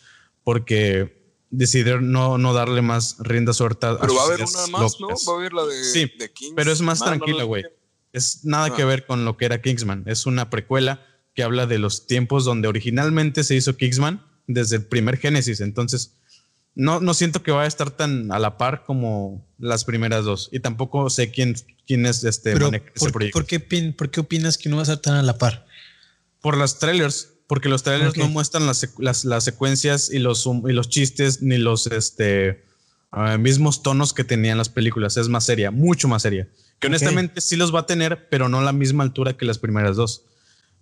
[0.44, 1.19] porque
[1.50, 3.98] decidieron no, no darle más rienda suelta.
[4.00, 5.08] Pero va a haber una más, ¿no?
[5.08, 5.26] locas.
[5.28, 6.52] Va a haber la de, Sí, de Kings.
[6.56, 7.16] pero es más Man, ¿no?
[7.16, 7.46] tranquila, ¿No?
[7.48, 7.64] güey.
[8.12, 8.76] Es nada Ah.
[8.76, 10.04] que ver con lo que era Kingsman.
[10.06, 14.84] Es una precuela que habla de los tiempos donde originalmente se hizo Kingsman desde el
[14.84, 15.60] primer Génesis.
[15.60, 16.14] Entonces,
[16.74, 20.48] no, no siento que vaya a estar tan a la par como las primeras dos.
[20.52, 21.54] Y tampoco sé quién,
[21.86, 23.38] quién es este Pero, maneja ese ¿por, proyecto.
[23.38, 23.60] por qué,
[23.96, 25.66] por qué opinas que no va a estar tan a la par?
[26.40, 30.72] Por las trailers, porque los trailers no muestran las, las, las secuencias y los, y
[30.72, 32.64] los chistes ni los este,
[33.10, 35.16] ah, mismos tonos que tenían las películas.
[35.16, 36.46] Es más seria, mucho más seria.
[36.78, 39.58] Que honestamente sí los va a tener, pero no a la misma altura que las
[39.58, 40.26] primeras dos.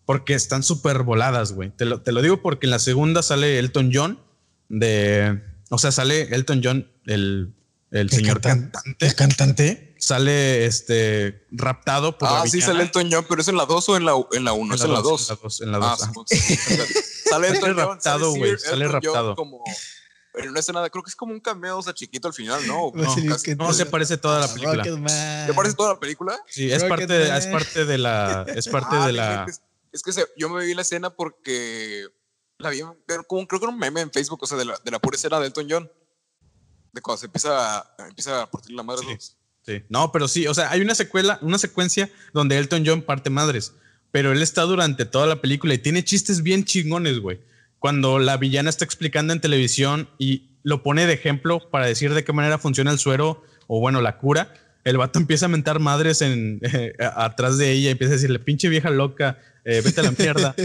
[0.04, 1.70] Porque están súper voladas, güey.
[1.70, 4.20] Te lo, te lo digo porque en la segunda sale Elton John
[4.68, 5.40] de...
[5.70, 7.54] O sea, sale Elton John, el,
[7.92, 9.06] el ¿El señor cantan- cantante.
[9.06, 9.87] ¿El cantante?
[9.98, 13.88] Sale este raptado por la Ah, sí, sale Elton John, pero es en la 2
[13.88, 14.28] o en la 1.
[14.32, 15.30] En la 1, es en la 2.
[15.30, 15.96] En la dos, en la Ah,
[17.28, 19.34] sale Elton John, raptado, güey, sale raptado.
[19.34, 19.62] Como
[20.34, 22.64] en una escena, de- creo que es como un cameo, o sea, chiquito al final,
[22.66, 22.88] ¿no?
[22.94, 24.82] A No, casi- que- No, se parece toda la película.
[25.46, 26.38] ¿Te parece toda la película?
[26.48, 29.46] Sí, es parte, es parte de la, es parte Ah, de no la.
[29.92, 32.06] Es que se- yo me vi la escena porque
[32.58, 34.78] la vi, pero como, creo que era un meme en Facebook, o sea, de la,
[34.84, 35.90] de la pura escena de Elton John.
[36.92, 39.06] De cuando se empieza a, empieza a partir la madre.
[39.06, 39.14] Sí.
[39.14, 39.36] los-
[39.88, 43.74] No, pero sí, o sea, hay una secuela, una secuencia donde Elton John parte madres,
[44.10, 47.40] pero él está durante toda la película y tiene chistes bien chingones, güey.
[47.78, 52.24] Cuando la villana está explicando en televisión y lo pone de ejemplo para decir de
[52.24, 54.52] qué manera funciona el suero o bueno, la cura,
[54.84, 56.60] el vato empieza a mentar madres en,
[57.00, 60.12] a- atrás de ella y empieza a decirle, pinche vieja loca, eh, vete a la
[60.18, 60.56] mierda.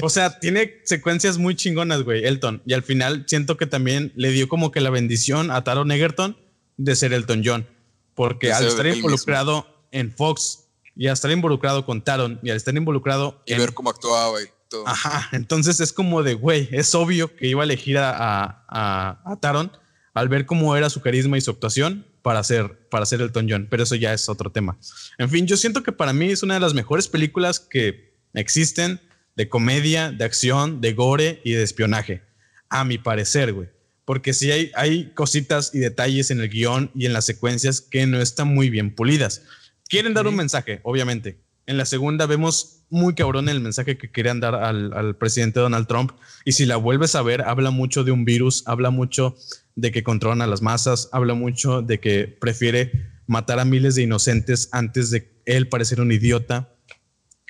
[0.00, 2.62] o sea, tiene secuencias muy chingonas, güey, Elton.
[2.64, 6.36] Y al final siento que también le dio como que la bendición a Taron Egerton
[6.76, 7.66] de ser Elton John.
[8.14, 12.74] Porque al estar involucrado en Fox y al estar involucrado con Taron y al estar
[12.76, 14.86] involucrado Y en ver cómo actuaba y todo.
[14.86, 19.32] Ajá, entonces es como de, güey, es obvio que iba a elegir a, a, a-
[19.32, 19.72] a Taron
[20.14, 23.66] al ver cómo era su carisma y su actuación para ser, para ser Elton John,
[23.70, 24.76] pero eso ya es otro tema.
[25.18, 29.00] En fin, yo siento que para mí es una de las mejores películas que existen
[29.36, 32.22] de comedia, de acción, de gore y de espionaje,
[32.68, 33.68] a mi parecer, güey.
[34.04, 38.06] Porque sí hay, hay cositas y detalles en el guion y en las secuencias que
[38.06, 39.42] no están muy bien pulidas.
[39.88, 41.38] Quieren dar un mensaje, obviamente.
[41.66, 45.86] En la segunda vemos muy cabrón el mensaje que querían dar al, al presidente Donald
[45.86, 46.12] Trump.
[46.44, 49.36] Y si la vuelves a ver, habla mucho de un virus, habla mucho
[49.76, 54.02] de que controlan a las masas, habla mucho de que prefiere matar a miles de
[54.02, 56.74] inocentes antes de él parecer un idiota.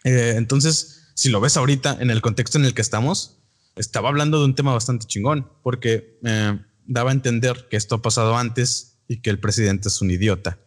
[0.04, 3.41] Eh, entonces, si lo ves ahorita en el contexto en el que estamos,
[3.76, 8.02] estaba hablando de un tema bastante chingón, porque eh, daba a entender que esto ha
[8.02, 10.58] pasado antes y que el presidente es un idiota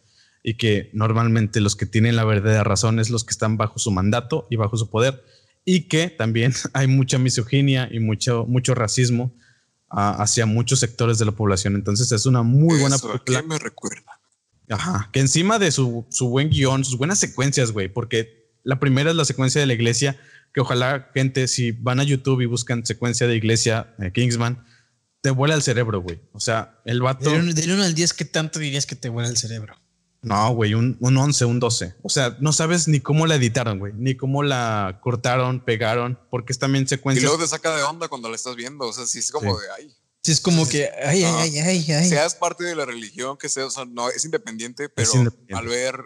[0.42, 3.90] y que normalmente los que tienen la verdadera razón es los que están bajo su
[3.90, 5.24] mandato y bajo su poder
[5.64, 9.34] y que también hay mucha misoginia y mucho, mucho racismo
[9.90, 11.74] ah, hacia muchos sectores de la población.
[11.74, 13.40] Entonces es una muy buena Eso, ¿a película.
[13.42, 14.20] qué me recuerda?
[14.68, 19.10] Ajá, que encima de su, su buen guion, sus buenas secuencias, güey, porque la primera
[19.10, 20.18] es la secuencia de la iglesia,
[20.56, 24.64] que ojalá gente, si van a YouTube y buscan secuencia de iglesia eh, Kingsman,
[25.20, 26.18] te vuela el cerebro, güey.
[26.32, 27.28] O sea, el vato...
[27.30, 29.74] Del 1 del uno al 10, ¿qué tanto dirías que te vuela el cerebro?
[30.22, 31.96] No, güey, un, un 11, un 12.
[32.02, 36.54] O sea, no sabes ni cómo la editaron, güey, ni cómo la cortaron, pegaron, porque
[36.54, 37.24] es también Y secuencias...
[37.24, 38.86] luego te saca de onda cuando la estás viendo.
[38.86, 39.62] O sea, sí es como Sí.
[39.62, 39.94] de ay.
[40.22, 42.08] Sí, es como que, ay, ay, ay, ay, ay.
[42.08, 45.54] Seas parte de la religión que sea, o sea, no, es independiente, pero independiente.
[45.54, 46.00] al ver.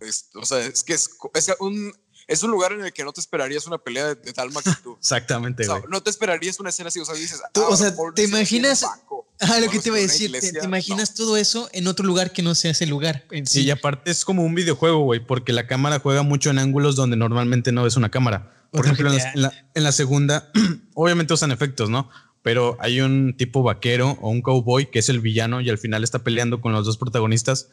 [0.00, 1.92] es- o sea, es que es, es un.
[2.28, 4.96] Es un lugar en el que no te esperarías una pelea de, de tal magnitud.
[4.98, 7.40] Exactamente, O sea, no te esperarías una escena así, o sea, dices.
[7.52, 8.84] Tú, ah, o sea, ¿te imaginas-
[9.38, 12.32] Ah, lo que te iba a decir, te, te imaginas todo eso en otro lugar
[12.32, 13.64] que no sea ese lugar en Sí, sí.
[13.66, 17.18] y aparte es como un videojuego, güey, porque la cámara juega mucho en ángulos donde
[17.18, 18.50] normalmente no ves una cámara.
[18.70, 20.50] Por ejemplo, en la, en la- en la segunda,
[20.94, 22.08] obviamente usan efectos, ¿no?
[22.40, 26.02] Pero hay un tipo vaquero o un cowboy que es el villano y al final
[26.02, 27.68] está peleando con los dos protagonistas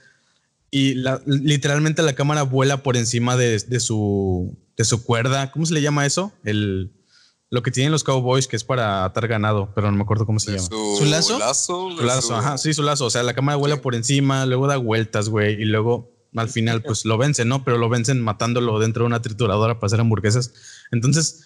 [0.76, 5.52] y la- literalmente la cámara vuela por encima de, de su, de su cuerda.
[5.52, 6.34] ¿Cómo se le llama eso?
[6.44, 6.92] El,
[7.52, 10.40] lo que tienen los cowboys que es para atar ganado, pero no me acuerdo cómo
[10.40, 10.70] se de llama.
[10.70, 11.34] su, ¿Su lazo?
[11.38, 13.06] Su lazo, su- ajá, sí, su lazo.
[13.06, 13.82] O sea, la cámara vuela Sí.
[13.82, 17.64] por encima, luego da vueltas, güey, y luego al final, pues lo vencen, ¿no?
[17.64, 20.52] Pero lo vencen matándolo dentro de una trituradora para hacer hamburguesas.
[20.92, 21.44] Entonces,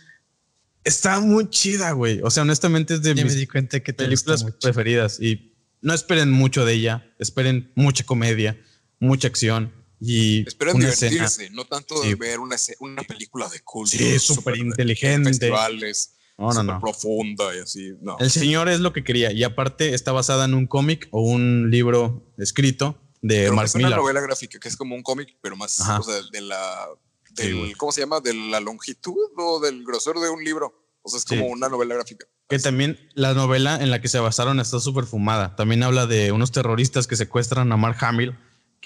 [0.85, 2.21] está muy chida, güey.
[2.23, 5.19] O sea, honestamente es de Ya me mis di cuenta que te gusta películas preferidas.
[5.19, 8.57] Y no esperen mucho de ella, esperen mucha comedia,
[8.99, 11.55] mucha acción y Esperen una divertirse, escena.
[11.55, 12.09] no tanto Sí.
[12.09, 13.97] de ver una, una película de culto.
[13.97, 15.29] Sí, súper inteligente.
[15.29, 16.79] Festivales, No, no, súper no.
[16.81, 17.93] profunda y así.
[18.01, 18.17] No.
[18.19, 21.69] El señor es lo que quería y aparte está basada en un cómic o un
[21.71, 25.55] libro escrito de Pero Mark es una novela gráfica que es como un cómic, pero
[25.55, 25.99] más, Ajá.
[25.99, 26.87] o sea, de la,
[27.35, 27.75] del.
[27.77, 28.19] ¿cómo se llama?
[28.19, 30.83] De la longitud o del grosor de un libro.
[31.01, 31.47] O sea, es como Sí.
[31.51, 32.27] una novela gráfica.
[32.49, 35.55] Que también la novela en la que se basaron está súper fumada.
[35.55, 38.37] También habla de unos terroristas que secuestran a Mark Hamill,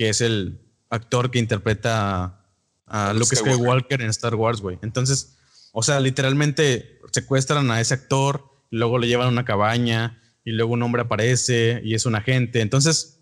[0.02, 2.44] que es el actor que interpreta
[2.88, 3.54] a, Luke Luke Skywalker.
[3.54, 4.80] Skywalker en Star Wars, güey.
[4.82, 5.38] Entonces,
[5.74, 10.54] o sea, literalmente secuestran a ese actor, y luego le llevan a una cabaña y
[10.54, 12.62] luego un hombre aparece y es un agente.
[12.62, 13.20] Entonces,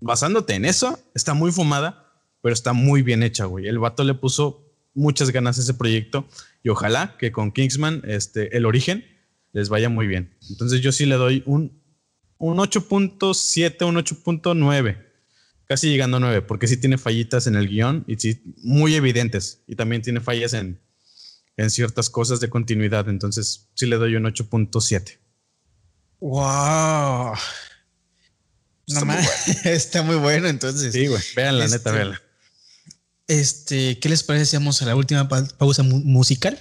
[0.00, 2.10] basándote en eso, está muy fumada,
[2.40, 3.68] pero está muy bien hecha, güey.
[3.68, 6.26] El vato le puso muchas ganas a ese proyecto
[6.62, 9.04] y ojalá que con Kingsman, este, el origen,
[9.52, 10.34] les vaya muy bien.
[10.48, 11.78] Entonces yo sí le doy un,
[12.38, 15.11] un 8.7, un 8.9.
[15.72, 19.62] Casi llegando a 9, porque sí tiene fallitas en el guion y sí, muy evidentes.
[19.66, 20.82] Y también tiene fallas en,
[21.56, 23.08] en ciertas cosas de continuidad.
[23.08, 25.18] Entonces sí le doy un 8.7.
[26.20, 27.32] Wow.
[28.86, 29.22] Está No muy ma-
[29.70, 30.92] está muy bueno, entonces.
[30.92, 31.22] Sí, güey.
[31.36, 32.22] Vean la Este, neta, véanla.
[33.28, 36.58] Este, ¿qué les parece si vamos a la última pa- pausa mu- musical?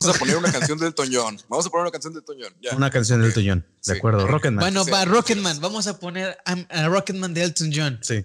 [0.00, 1.38] Vamos a poner una canción del Toñón.
[1.48, 2.54] Vamos a poner una canción del Toñón.
[2.62, 2.74] Ya.
[2.74, 3.60] Una canción del Toñón.
[3.84, 3.98] De Sí.
[3.98, 4.26] acuerdo.
[4.26, 4.60] Rocketman.
[4.62, 4.90] Bueno, sí.
[4.90, 5.60] va Rocketman.
[5.60, 7.98] Vamos a poner a, a Rocketman de Elton John.
[8.02, 8.24] Sí.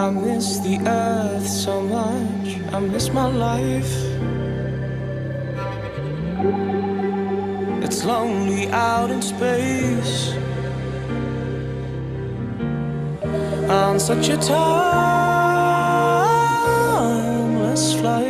[0.00, 2.56] I miss the earth so much.
[2.72, 3.94] I miss my life.
[7.84, 10.32] It's lonely out in space.
[13.68, 14.64] On such a timeless
[18.00, 18.29] flight.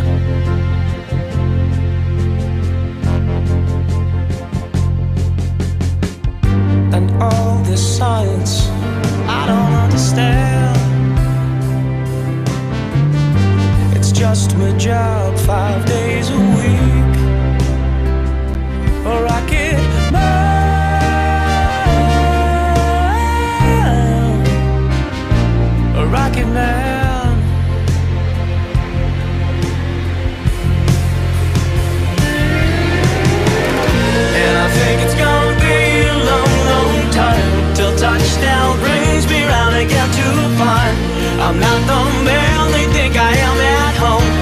[14.31, 17.15] lost my job five days a week,
[19.11, 19.83] or I could
[25.99, 27.33] a rocket man.
[34.63, 35.77] I think it's gonna be
[36.07, 39.25] a long, long time till touchdown brings
[39.83, 40.27] again to
[40.59, 40.95] find
[41.45, 42.50] I'm not the man
[44.01, 44.40] home.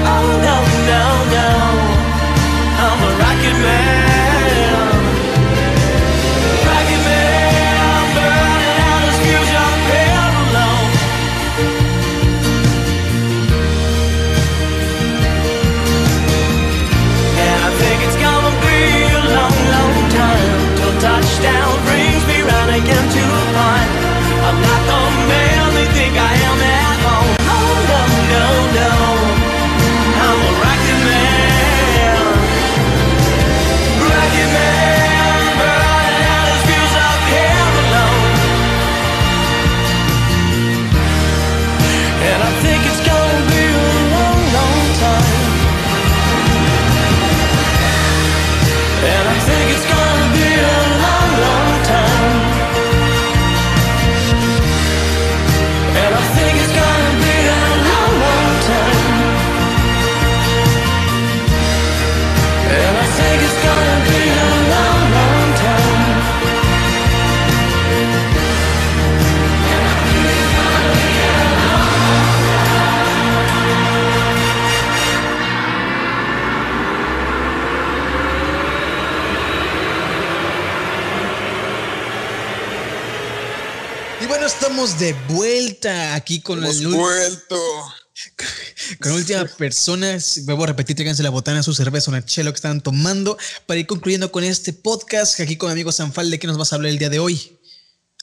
[86.30, 87.56] Aquí con Hemos el vuelto.
[89.00, 90.16] con la última persona.
[90.44, 93.86] Vuelvo a repetir, tráiganse la botana, su cerveza, una chelo que están tomando para ir
[93.88, 95.40] concluyendo con este podcast.
[95.40, 97.58] Aquí con mi amigo Sanfal, ¿de qué nos vas a hablar el día de hoy?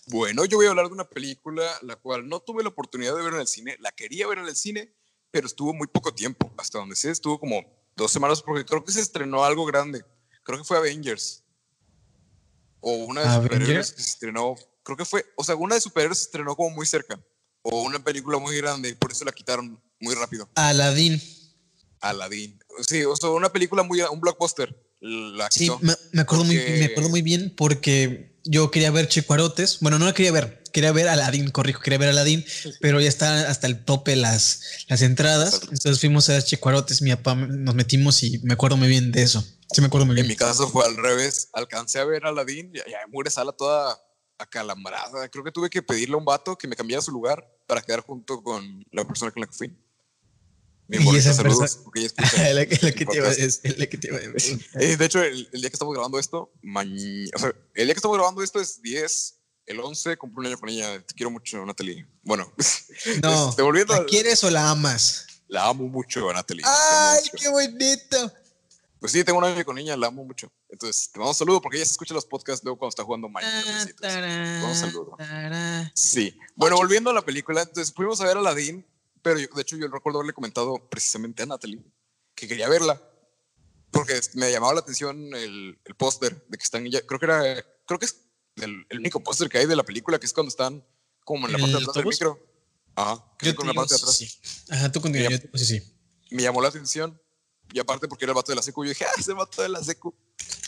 [0.05, 3.21] Bueno, yo voy a hablar de una película la cual no tuve la oportunidad de
[3.21, 3.75] ver en el cine.
[3.81, 4.93] La quería ver en el cine,
[5.29, 6.53] pero estuvo muy poco tiempo.
[6.57, 7.61] Hasta donde sé, estuvo como
[7.97, 10.05] dos semanas porque creo que se estrenó algo grande.
[10.43, 11.43] Creo que fue Avengers.
[12.79, 14.55] O una de superhéroes que se estrenó.
[14.83, 17.19] Creo que fue, o sea, una de superhéroes se estrenó como muy cerca.
[17.69, 20.49] O una película muy grande por eso la quitaron muy rápido.
[20.55, 21.21] Aladdin.
[21.99, 22.57] Aladdin.
[22.87, 24.73] Sí, o sea, una película muy, un blockbuster.
[25.01, 29.79] La Sí, me, me acuerdo muy, me acuerdo muy bien porque yo quería ver Chicuarotes.
[29.81, 32.45] Bueno, no la quería ver, quería ver Aladdin, corrijo, quería ver Aladdin,
[32.79, 35.61] pero ya está hasta el tope las, las entradas.
[35.63, 39.41] Entonces fuimos a Chicuarotes, mi papá nos metimos y me acuerdo muy bien de eso.
[39.71, 40.27] Sí, me acuerdo muy En bien.
[40.29, 41.49] mi caso fue al revés.
[41.51, 43.99] Alcancé a ver Aladdin y ya mure sala toda
[44.37, 45.27] acalambrada.
[45.29, 47.99] Creo que tuve que pedirle a un vato que me cambiara su lugar para quedar
[48.01, 49.77] junto con la persona con la que fui.
[50.87, 53.61] Mi esa saludos, persona- la, que- la que te iba a decir,
[53.97, 54.09] te.
[54.79, 56.53] Eh, de hecho, el, el día que estamos grabando esto,
[57.35, 60.57] o sea, el día que estamos grabando esto es 10, el 11, compré un año
[60.57, 61.05] con ella.
[61.05, 62.07] Te quiero mucho, Natalie.
[62.23, 62.51] Bueno,
[63.21, 65.25] No, este, volviendo, ¿la quieres o la amas?
[65.49, 66.63] la amo mucho, Natalie.
[66.65, 67.43] ¡Ay, mucho.
[67.43, 68.33] qué bonito!
[68.99, 70.51] Pues sí, tengo un año con ella, la amo mucho.
[70.69, 73.29] Entonces, te mando un saludo porque ella se escucha los podcasts luego cuando está jugando
[73.29, 73.99] Minecraft.
[74.01, 75.15] Tará, Un saludo.
[75.17, 75.91] tará.
[75.95, 76.37] Sí.
[76.55, 78.85] Bueno, volviendo a la película, entonces fuimos a ver a Aladdin,
[79.21, 81.83] pero yo- de hecho yo recuerdo haberle comentado precisamente a Natalie
[82.33, 83.01] que quería verla
[83.91, 87.65] porque me llamaba la atención el, el póster de que están ya, creo que era,
[87.85, 88.17] creo que es
[88.57, 90.85] el, el único póster que hay de la película, que es cuando están
[91.23, 92.39] como en la parte de ¿El atrás del micro.
[92.95, 94.15] Ajá, que Yo es con la parte de atrás.
[94.17, 94.29] sí.
[94.69, 95.29] Ajá, tú continúa.
[95.55, 95.81] Sí, sí.
[96.31, 97.19] Me llamó la atención
[97.73, 99.69] y aparte porque era el vato de la secu, yo dije, ah, ese vato de
[99.69, 100.13] la secu.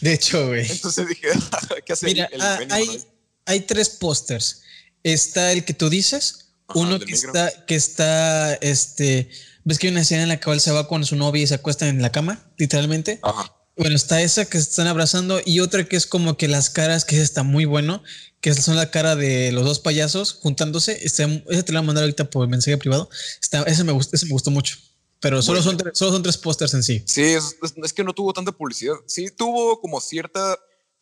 [0.01, 0.69] De hecho, güey.
[0.69, 1.27] Entonces dije,
[1.85, 3.03] ¿qué hace Mira, el ah, Benny hay,
[3.45, 4.61] hay tres pósters.
[5.03, 9.29] Está el que tú dices, Ajá, uno que está, que está, este,
[9.63, 11.55] ves que hay una escena en la cual se va con su novia y se
[11.55, 13.19] acuestan en la cama, literalmente.
[13.23, 13.55] Ajá.
[13.79, 17.05] Bueno, está esa que se están abrazando y otra que es como que las caras,
[17.05, 18.03] que está muy bueno,
[18.41, 20.99] que son la cara de los dos payasos juntándose.
[21.01, 23.09] Está, ese te lo voy a mandar ahorita por mensaje privado.
[23.41, 24.75] Está, ese, me gustó, ese me gustó mucho.
[25.21, 27.03] Pero solo, son, tres- solo son tres pósters en sí.
[27.05, 28.95] Sí, es, es- que no tuvo tanta publicidad.
[29.05, 30.57] Sí, tuvo como cierta,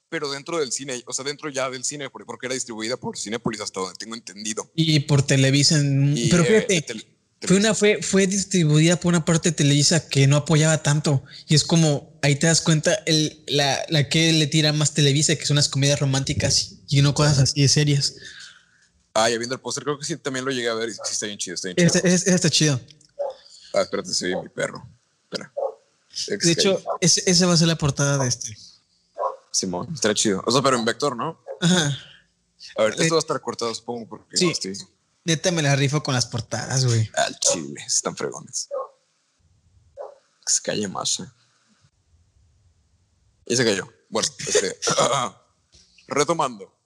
[0.09, 3.61] pero dentro del cine, o sea, dentro ya del cine, porque era distribuida por Cinepolis
[3.61, 4.71] hasta donde tengo entendido.
[4.75, 5.77] Y por Televisa.
[5.77, 7.07] en- Y, pero eh, fíjate, tel-
[7.43, 11.23] Fue, una, fue, fue distribuida por una parte de Televisa que no apoyaba tanto.
[11.47, 15.35] Y es como, ahí te das cuenta, el, la, la que le tira más Televisa,
[15.35, 18.15] que son las comedias románticas y no cosas así de serias.
[19.13, 21.27] Ah, ya viendo el póster, creo que sí también lo llegué a ver sí está
[21.27, 21.87] bien chido, está bien chido.
[21.87, 22.79] Este, este está chido.
[23.73, 24.87] Ah, espérate, oye mi perro.
[25.23, 25.53] Espera.
[26.27, 28.57] De hecho, ese, ese va a ser la portada de este.
[29.51, 30.43] Simón, está chido.
[30.45, 31.39] O sea, pero en vector, ¿no?
[31.61, 31.97] Ajá.
[32.77, 34.45] A ver, esto va a estar cortado, supongo, porque sí.
[34.45, 34.77] no estoy
[35.25, 37.09] Neta me la rifo con las portadas, güey.
[37.15, 37.83] al chile.
[37.85, 38.69] Están fregones.
[40.45, 41.25] Que se calle más, eh.
[43.45, 43.91] Y se cayó.
[44.09, 44.79] Bueno, este,
[46.07, 46.76] retomando.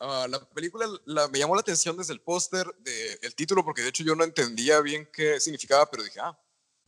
[0.00, 3.82] Ah, la película la- me llamó la atención desde el póster, de- el título, porque
[3.82, 6.38] de hecho yo no entendía bien qué significaba, pero dije, ah,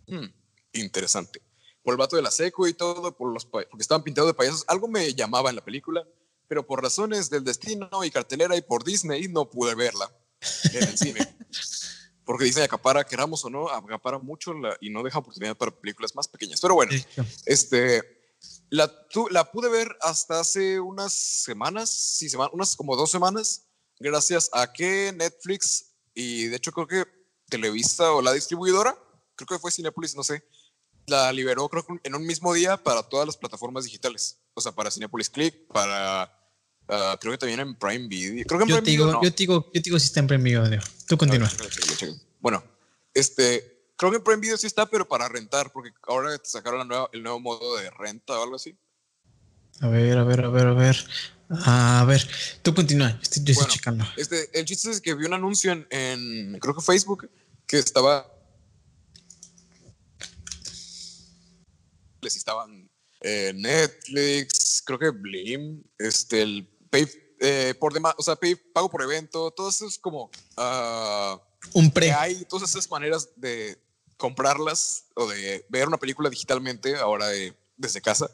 [0.07, 0.25] hmm,
[0.73, 1.43] interesante.
[1.83, 4.65] Por el vato de la seco y todo, por los porque estaban pintados de payasos,
[4.67, 6.07] algo me llamaba en la película,
[6.49, 10.11] pero por razones del destino y cartelera y por Disney no pude verla
[10.73, 11.21] en el cine.
[12.25, 16.15] Porque Disney acapara, queramos o no, acapara mucho la- y no deja oportunidad para películas
[16.15, 16.61] más pequeñas.
[16.61, 16.93] Pero bueno,
[17.47, 18.22] este,
[18.73, 23.67] la, tu- la pude ver hasta hace unas semanas, sí, sema- unas como dos semanas,
[24.01, 27.05] gracias a que Netflix y de hecho creo que
[27.51, 28.97] Televisa o la distribuidora,
[29.37, 30.43] creo que fue Cinepolis, no sé,
[31.07, 34.39] la liberó creo que en un mismo día para todas las plataformas digitales.
[34.55, 36.23] O sea, para Cinepolis Click, para,
[36.89, 38.45] ah, creo que también en Prime Video.
[38.47, 39.23] Creo que en Yo Prime te Video digo, no.
[39.23, 40.81] yo te digo, yo te digo si está en premio, Leo.
[41.07, 41.51] Tú continúa.
[41.59, 42.15] Ver, chécale.
[42.41, 42.63] Bueno,
[43.13, 43.72] este,
[44.03, 47.09] creo que en Prime Video sí está, pero para rentar, porque ahora sacaron la nueva,
[47.13, 48.77] el nuevo modo de renta o algo así.
[49.81, 50.97] A ver, a ver, a ver, a ver.
[51.65, 52.29] A ver,
[52.63, 53.11] tú continúa.
[53.13, 54.05] Yo estoy, yo estoy Bueno, checando.
[54.17, 57.31] Este, el chiste es que vi un anuncio en, en, creo que Facebook,
[57.65, 58.29] que estaba,
[62.23, 62.91] les estaban
[63.21, 67.07] eh, Netflix, creo que Blim, este, el Pay,
[67.39, 71.41] eh, por demás, o sea, Pay, pago por evento, todo eso es como, ah,
[71.75, 72.13] Un que pre.
[72.13, 73.81] hay todas esas maneras de
[74.23, 78.31] comprarlas o de ver una película digitalmente ahora de- desde casa.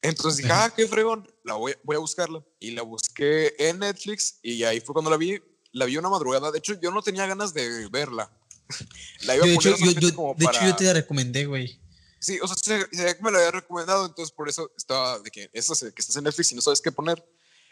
[0.00, 2.42] Entonces dije, ah, qué fregón, la voy, voy a buscarla.
[2.58, 5.40] Y la busqué en Netflix y ahí fue cuando la vi.
[5.72, 6.50] La vi una madrugada.
[6.50, 8.30] De hecho, yo no tenía ganas de verla.
[9.26, 11.78] la iba Yo, a poner yo, yo- como de hecho, yo te la recomendé, güey.
[12.18, 15.50] Sí, o sea, se, se- me la había recomendado, entonces por eso estaba de que,
[15.62, 17.22] se- que estás en Netflix y no sabes qué poner.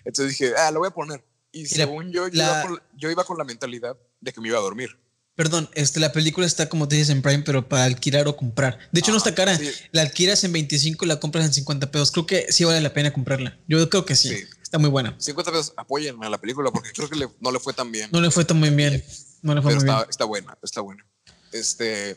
[0.04, 1.24] Entonces dije, ah, la voy a poner.
[1.50, 4.48] Y según yo, yo, la- iba con, yo iba con la mentalidad de que me
[4.48, 4.90] iba a dormir.
[5.36, 8.78] Perdón, este, la película está como te dices en Prime, pero para alquilar o comprar.
[8.92, 9.56] De hecho, no está cara.
[9.58, 9.68] sí.
[9.90, 12.12] La alquilas en 25 y la compras en 50 pesos.
[12.12, 13.58] Creo que sí vale la pena comprarla.
[13.66, 14.28] Yo creo que sí.
[14.28, 14.44] Sí.
[14.62, 15.14] Está muy buena.
[15.18, 18.10] 50 pesos, apoyen a la película porque creo que le- no le fue tan bien.
[18.12, 19.04] No le fue tan muy bien.
[19.42, 20.10] No le fue pero muy está, bien.
[20.10, 21.06] está buena, está buena.
[21.52, 22.16] Este,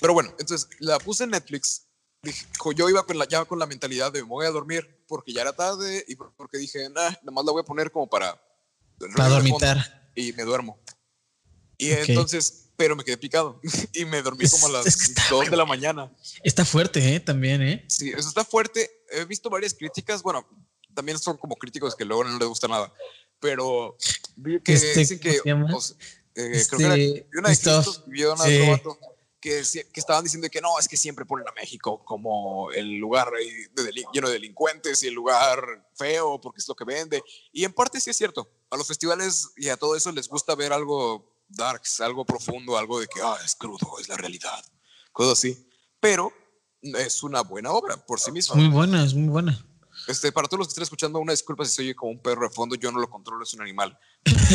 [0.00, 1.86] pero bueno, entonces la puse en Netflix.
[2.22, 5.04] Dije, jo- yo iba con la, ya con la mentalidad de me voy a dormir
[5.06, 8.08] porque ya era tarde y porque dije, nah, nada más la voy a poner como
[8.08, 8.32] para,
[8.98, 10.10] Para ruido de fondo", dormitar.
[10.16, 10.80] Y me duermo.
[11.86, 12.08] Y Ok.
[12.08, 13.60] entonces, pero me quedé picado
[13.92, 16.12] y me dormí como a las Es que está 2 de la mañana.
[16.42, 17.20] Está fuerte, ¿eh?
[17.20, 17.84] También, ¿eh?
[17.88, 18.90] Sí, eso está fuerte.
[19.10, 20.22] He visto varias críticas.
[20.22, 20.46] Bueno,
[20.94, 22.92] también son como críticos que luego no les gusta nada.
[23.40, 23.96] Pero
[24.36, 25.40] vi que Este, dicen que.
[25.40, 25.96] o sea,
[26.34, 27.70] eh, creo que era Este,
[28.06, 28.50] vi una de una sí.
[28.52, 28.98] de otro vato
[29.40, 29.62] que,
[29.92, 33.92] que estaban diciendo que no, es que siempre ponen a México como el lugar de
[34.12, 35.60] lleno de delincuentes y el lugar
[35.94, 37.22] feo porque es lo que vende.
[37.52, 38.50] Y en parte sí es cierto.
[38.70, 43.00] A los festivales y a todo eso les gusta ver algo darks, algo profundo, algo
[43.00, 44.64] de que ah, es crudo, es la realidad,
[45.12, 45.68] cosas así.
[46.00, 46.32] Pero
[46.82, 48.56] es una buena obra por sí misma.
[48.56, 49.64] Muy buena, es muy buena.
[50.08, 52.46] Este, para todos los que estén escuchando, una disculpa si se oye como un perro
[52.48, 53.96] de fondo, yo no lo controlo, es un animal.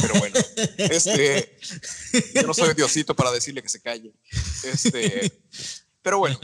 [0.01, 0.35] Pero bueno,
[0.77, 1.57] este,
[2.35, 4.13] yo no soy Diosito para decirle que se calle.
[4.63, 5.43] Este,
[6.01, 6.37] pero bueno,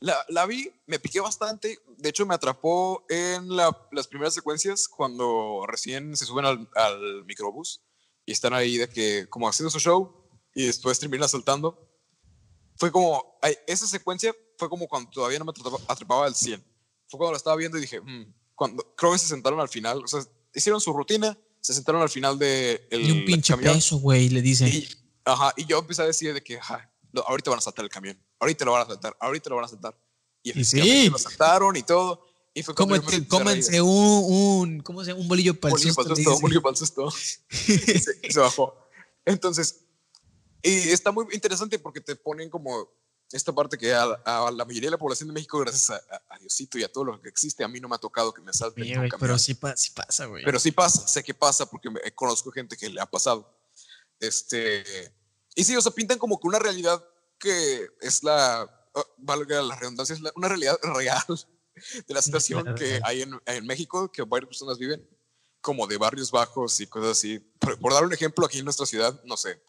[0.00, 1.80] la, la vi, me piqué bastante.
[1.96, 7.24] De hecho, me atrapó en la- las primeras secuencias cuando recién se suben al, al
[7.24, 7.80] microbús
[8.26, 11.90] y están ahí de que, como haciendo su show y después terminan saltando.
[12.76, 15.52] Fue como, esa secuencia fue como cuando todavía no me
[15.88, 16.62] atrapaba, al 100
[17.08, 20.02] fue cuando la estaba viendo y dije, "Mm", cuando creo que se sentaron al final,
[20.02, 20.20] o sea,
[20.54, 24.28] hicieron su rutina, se sentaron al final de el Y un pinche camión peso, güey,
[24.28, 24.68] le dice.
[24.68, 24.88] y,
[25.24, 26.58] ajá, y yo empecé a decir de que,
[27.12, 29.64] lo- ahorita van a saltar el camión, ahorita lo van a saltar, ahorita lo van
[29.66, 29.96] a saltar.
[30.42, 31.08] Y Y sí.
[31.08, 32.26] lo saltaron y todo.
[32.56, 33.26] Y fue a reír.
[33.28, 33.90] Cómense un,
[34.70, 35.20] un, ¿cómo se llama?
[35.22, 36.40] Un bolillo para el Bolillo susto, para dice.
[36.40, 37.10] bolillo para el susto.
[37.10, 38.74] se, se bajó.
[39.24, 39.80] Entonces,
[40.62, 42.88] y está muy interesante porque te ponen como
[43.32, 45.96] esta parte que a, a la mayoría de la población de México, gracias a,
[46.30, 48.40] a- Diosito y a todo lo que existe, a mí no me ha tocado que
[48.42, 48.84] me salten.
[48.84, 49.20] Oye, un güey, camión.
[49.28, 50.44] pero sí, pa- sí pasa, güey.
[50.44, 53.50] Pero sí pasa, sé que pasa porque me- conozco gente que le ha pasado.
[54.20, 54.84] Este,
[55.54, 57.02] y sí, o sea, pintan como que una realidad
[57.38, 58.60] que es la,
[58.94, 61.24] ah, valga la redundancia, es la- una realidad real
[62.06, 65.06] de la situación que hay en, en México, que varias personas viven,
[65.60, 67.38] como de barrios bajos y cosas así.
[67.58, 69.60] Por, por dar un ejemplo, aquí en nuestra ciudad, no sé,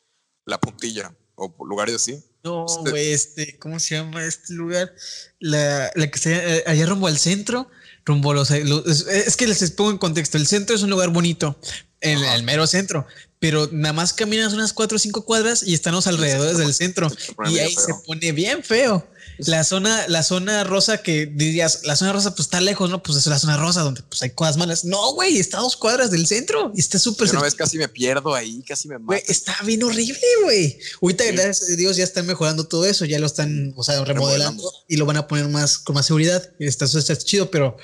[0.46, 2.24] La Puntilla o lugares así.
[2.44, 4.94] No, Este- güey, este, ¿cómo se llama este lugar?
[5.40, 7.70] La, la que está eh, allá rumbo al centro,
[8.06, 10.38] rumbo a los, los- es, que les pongo en contexto.
[10.38, 11.58] El centro es un lugar bonito,
[12.02, 13.08] el, el mero centro,
[13.46, 17.12] pero nada más caminas unas cuatro o cinco cuadras y están los alrededores del centro
[17.48, 19.08] y ahí se pone bien feo.
[19.38, 23.04] La zona, la zona rosa que dirías, la zona rosa pues está lejos, ¿no?
[23.04, 24.84] Pues es la zona rosa donde pues hay cosas malas.
[24.84, 27.88] No, güey, está a dos cuadras del centro y está súper una vez casi me
[27.88, 29.22] pierdo ahí, casi me mato.
[29.28, 30.80] está bien horrible, güey.
[31.04, 31.32] Ahorita, Sí.
[31.34, 34.98] gracias a Dios, ya están mejorando todo eso, ya lo están, o sea, remodelando y
[34.98, 36.50] lo van a poner más con más seguridad.
[36.58, 37.78] Está, está chido, pero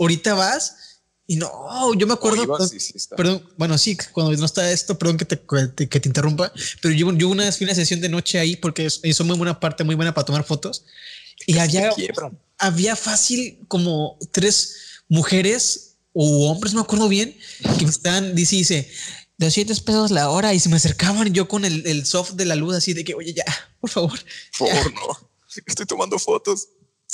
[0.00, 0.74] ahorita vas
[1.26, 2.42] y no, yo me acuerdo.
[2.42, 5.40] Iba, perdón, sí, sí perdón, bueno, sí, cuando no está esto, perdón que te,
[5.88, 6.52] que te, interrumpa,
[6.82, 9.58] pero yo, yo una vez fui una sesión de noche ahí porque hizo muy buena
[9.58, 10.84] parte, muy buena para tomar fotos.
[11.46, 12.38] Y quiebran.
[12.58, 17.36] había fácil como tres mujeres o hombres, no me acuerdo bien,
[17.78, 18.90] que me estaban, dice, dice,
[19.38, 22.54] 200 pesos la hora y se me acercaban yo con el, el soft de la
[22.54, 23.44] luz así de que, oye, ya,
[23.80, 24.20] por favor,
[24.58, 25.30] Por favor, no.
[25.66, 26.68] Estoy tomando fotos.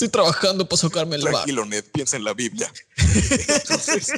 [0.05, 1.33] Estoy trabajando para sacarme el bar.
[1.33, 2.73] Tranquilo, Ned, piensa en la Biblia.
[3.49, 4.13] Entonces,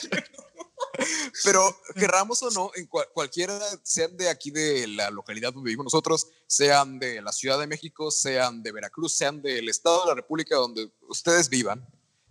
[1.43, 5.85] pero querramos o no, en cual- cualquiera, sean de aquí de la localidad donde vivimos
[5.85, 10.15] nosotros, sean de la Ciudad de México, sean de Veracruz, sean del Estado de la
[10.15, 11.85] República donde ustedes vivan,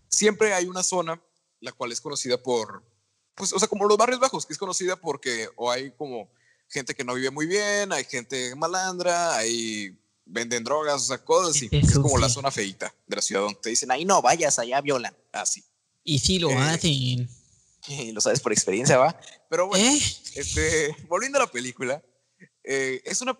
[0.08, 1.22] siempre hay una zona
[1.60, 2.84] la cual es conocida por,
[3.36, 6.32] pues, o sea, como los barrios bajos, que es conocida porque o hay como
[6.70, 11.56] gente que no vive muy bien, hay gente malandra, hay venden drogas, o sea, cosas
[11.56, 11.70] así.
[11.70, 14.60] Gente Es como la zona feita de la ciudad donde te dicen, ahí no vayas,
[14.60, 15.16] allá violan.
[15.32, 15.64] Así.
[16.04, 17.30] Y sí lo Eh, hacen.
[17.88, 19.20] Y lo sabes por experiencia, ¿va?
[19.50, 20.00] Pero bueno, ¿Eh?
[20.36, 22.04] este, volviendo a la película,
[22.64, 23.36] eh, es una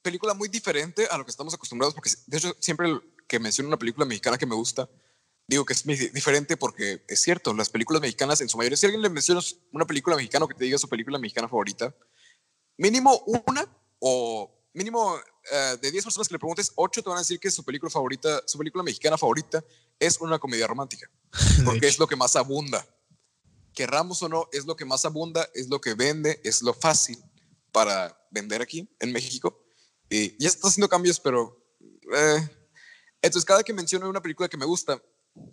[0.00, 2.88] película muy diferente a lo que estamos acostumbrados, porque de hecho siempre
[3.26, 4.88] que menciono una película mexicana que me gusta,
[5.46, 9.02] digo que es diferente porque es cierto, las películas mexicanas en su mayoría, si alguien
[9.02, 11.92] le mencionas una película mexicana o que te diga su película mexicana favorita,
[12.78, 13.66] mínimo una
[13.98, 15.18] o mínimo
[15.50, 17.90] eh, de 10 personas que le preguntes, 8 te van a decir que su película
[17.90, 19.64] favorita, su película mexicana favorita
[19.98, 21.10] es una comedia romántica,
[21.64, 22.86] porque es lo que más abunda.
[23.74, 27.22] Querramos o no, es lo que más abunda, es lo que vende, es lo fácil
[27.72, 29.64] para vender aquí en México.
[30.08, 31.56] Y ya está haciendo cambios, pero...
[32.14, 32.48] eh,
[33.22, 35.00] entonces, cada que menciono una película que me gusta,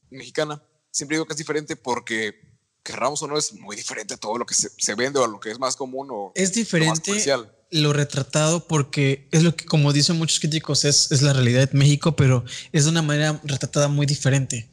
[0.10, 2.40] mexicana, siempre digo que es diferente porque
[2.84, 5.28] querramos o no, es muy diferente a todo lo que se, se vende o a
[5.28, 7.57] lo que es más común o Es lo más diferente comercial.
[7.72, 11.78] Lo retratado porque es lo que, como dicen muchos críticos, es, es la realidad de
[11.78, 14.72] México, pero es de una manera retratada muy diferente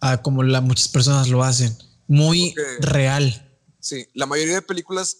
[0.00, 1.76] a como la, muchas personas lo hacen.
[2.06, 3.40] Muy Porque- real.
[3.80, 5.18] Sí, la mayoría de películas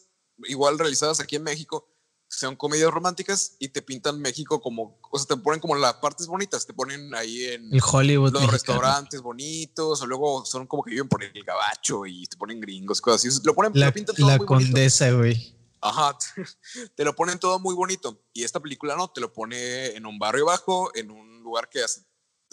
[0.48, 1.90] igual realizadas aquí en México
[2.28, 6.26] son comedias románticas y te pintan México como, o sea, te ponen como las partes
[6.26, 8.32] bonitas, te ponen ahí en El Hollywood.
[8.32, 8.52] los mexicano.
[8.80, 13.00] restaurantes bonitos, o luego son como que viven por el gabacho y te ponen gringos,
[13.00, 13.40] cosas así.
[13.44, 14.72] Lo ponen, La, lo pintan todo la muy bonito.
[14.72, 15.53] condesa, güey.
[15.86, 16.16] Ajá,
[16.96, 18.18] te lo ponen todo muy bonito.
[18.32, 21.82] Y esta película no, te lo pone en un barrio bajo, en un lugar que
[21.82, 22.00] hasta,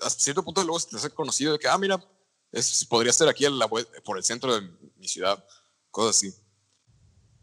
[0.02, 1.98] hasta cierto punto luego se te hace conocido de que, ah, mira,
[2.52, 4.62] es, podría ser aquí la por el centro de
[4.98, 5.44] mi ciudad,
[5.92, 6.36] cosas así.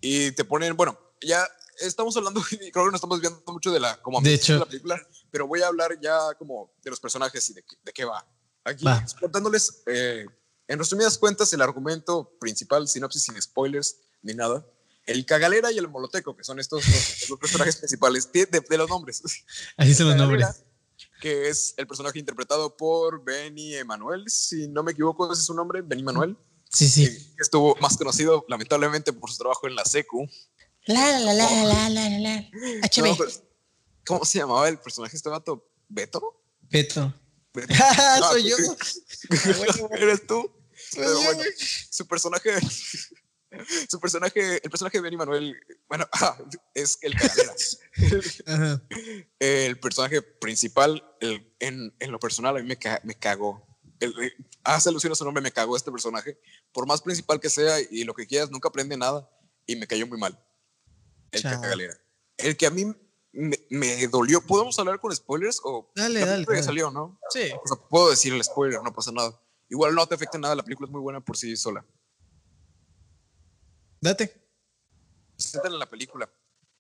[0.01, 3.81] Y te ponen, bueno, ya estamos hablando, y creo que nos estamos viendo mucho de
[3.81, 4.59] la, como De hecho.
[4.59, 7.93] la película, pero voy a hablar ya como de los personajes y de, qué- de
[7.93, 8.27] qué va.
[8.65, 9.03] Aquí, Va.
[9.19, 10.27] contándoles, eh,
[10.67, 14.67] en resumidas cuentas, el argumento principal, sinopsis sin spoilers ni nada.
[15.09, 18.77] El cagalera y el moloteco, que son estos dos, los personajes principales de, de- de
[18.79, 19.23] los nombres.
[19.77, 20.47] Así son los nombres.
[21.21, 25.55] Que es el personaje interpretado por Benny Emanuel, si no me equivoco, ese es su
[25.55, 26.37] nombre, Benny Manuel.
[26.71, 27.07] Sí, sí.
[27.09, 30.29] que estuvo más conocido, lamentablemente, por su trabajo en la secu.
[30.87, 32.41] La la la la la la la la.
[32.89, 33.07] HB.
[33.07, 33.31] No, pero-
[34.07, 35.69] ¿Cómo se llamaba el personaje este vato?
[35.89, 36.43] ¿Beto?
[36.71, 37.13] Peto.
[37.55, 37.75] Beto.
[37.81, 38.57] Ah, Soy yo.
[39.99, 40.51] ¿Eres tú?
[40.95, 41.43] Pero bueno,
[41.91, 42.51] su personaje,
[43.89, 45.57] su personaje, el personaje de Benny Manuel,
[45.89, 46.39] bueno, ah,
[46.75, 47.55] es el cagalera.
[48.47, 48.83] Ajá.
[49.39, 53.67] el personaje principal, el- en, en lo personal, a mí me, ca- me cagó.
[54.01, 54.33] El, eh,
[54.63, 56.39] hace alusión a su nombre, me cagó este personaje.
[56.73, 59.29] Por más principal que sea y lo que quieras, nunca aprende nada
[59.67, 60.39] y me cayó muy mal.
[61.33, 61.61] El Chao.
[61.61, 61.95] cagalera.
[62.37, 62.85] El que a mí
[63.33, 64.41] me, me dolió.
[64.47, 65.61] ¿Podemos hablar con spoilers?
[65.65, 66.63] O Dale, dale, dale.
[66.63, 67.19] salió, ¿no?
[67.31, 67.51] Sí.
[67.65, 69.39] O sea, puedo decir el spoiler, no pasa nada.
[69.69, 71.85] Igual no te afecta nada, la película es muy buena por sí sola.
[74.01, 74.33] Date.
[75.35, 76.29] presentan en la película.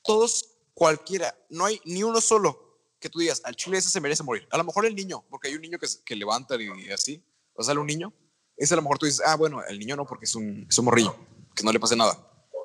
[0.03, 2.67] Todos, cualquiera, no hay ni uno solo
[3.01, 4.47] que tú digas, al chile ese se merece morir.
[4.51, 7.23] A lo mejor el niño, porque hay un niño que, que levanta y, y así,
[7.55, 8.13] o sale un niño,
[8.57, 10.77] ese a lo mejor tú dices, ah, bueno, el niño no, porque es un, es
[10.79, 11.15] un morrillo,
[11.55, 12.19] que no le pase nada.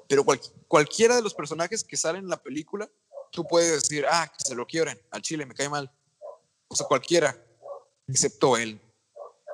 [0.07, 2.89] Pero cual- cualquiera de los personajes que salen en la película,
[3.31, 5.91] tú puedes decir, ah, que se lo quiebren, al chile me cae mal.
[6.67, 7.37] O sea, cualquiera,
[8.07, 8.79] excepto él,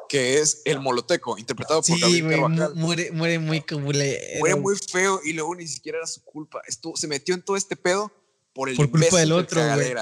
[0.09, 4.39] que es el moloteco, interpretado por Sí, Gabriel Carvajal Muere, muere muy culero.
[4.39, 6.61] muere muy feo y luego ni siquiera era su culpa.
[6.67, 8.11] Estuvo, se metió en todo este pedo
[8.53, 9.93] por el Por culpa del otro, güey.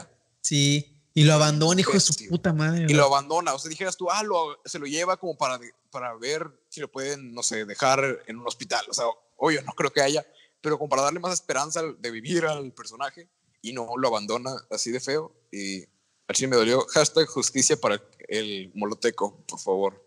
[0.42, 0.94] Sí.
[1.14, 2.82] Y lo abandona, hijo de su puta madre.
[2.82, 2.96] Y güey.
[2.96, 3.54] lo abandona.
[3.54, 5.60] O sea, dijeras tú, ah, lo- se lo lleva como para,
[5.92, 8.86] para ver si lo pueden, no sé, dejar en un hospital.
[8.90, 9.06] O sea,
[9.36, 10.26] obvio, no creo que haya,
[10.62, 13.28] pero como para darle más esperanza de vivir al personaje
[13.62, 15.34] y no lo abandona así de feo.
[15.52, 15.86] Y
[16.28, 16.86] al chile me dolió.
[16.94, 20.04] Hashtag justicia para el moloteco, por favor.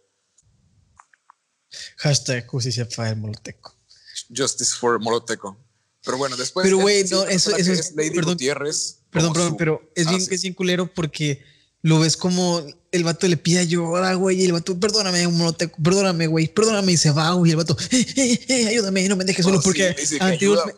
[1.98, 3.74] Hashtag justicia para el moloteco.
[4.34, 5.56] Justice for moloteco.
[6.04, 6.64] Pero bueno, después.
[6.64, 8.34] Pero, güey, no, eso- eso es- Lady perdón.
[8.34, 8.98] Gutiérrez.
[9.10, 10.34] Perdón, perdón, su- pero es Ah, bien, sí.
[10.34, 11.42] es bien culero porque
[11.82, 15.76] lo ves como el vato le pide ayuda, güey, y el vato, perdóname, un moloteco,
[15.82, 19.16] perdóname, güey, perdóname, y se va, güey, y el vato, eh, eh, eh, ayúdame, no
[19.16, 20.74] me dejes solo, Oh, porque anterior-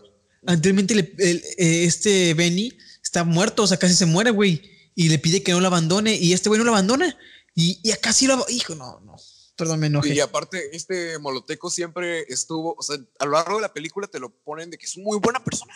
[0.47, 4.62] anteriormente le- el- eh, este Benny está muerto, o sea, casi se muere, güey,
[4.95, 7.18] y le pide que no lo abandone, y este güey no lo abandona,
[7.55, 9.16] y, y acá sí lo hijo, no, no,
[9.57, 10.14] perdón, me enojé.
[10.14, 14.20] Y aparte, este Moloteco siempre estuvo, o sea, a lo largo de la película te
[14.20, 15.74] lo ponen de que es muy buena persona.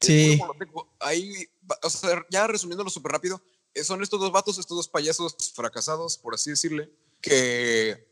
[0.00, 0.38] Sí.
[1.00, 1.48] Ahí,
[1.82, 3.42] o sea, ya resumiéndolo súper rápido,
[3.74, 6.90] eh, son estos dos vatos, estos dos payasos fracasados, por así decirle,
[7.20, 8.08] que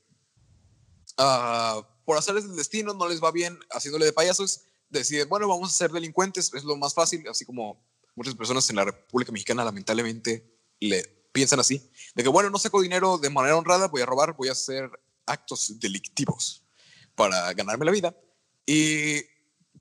[1.18, 5.70] ah, por hacerles el destino no les va bien haciéndole de payasos, deciden, bueno, vamos
[5.70, 7.82] a ser delincuentes, es lo más fácil, así como
[8.14, 10.44] muchas personas en la República Mexicana lamentablemente
[10.80, 11.02] le
[11.32, 14.48] piensan así, de que bueno, no saco dinero de manera honrada, voy a robar, voy
[14.48, 14.88] a hacer
[15.26, 16.62] actos delictivos
[17.14, 18.16] para ganarme la vida.
[18.66, 19.20] Y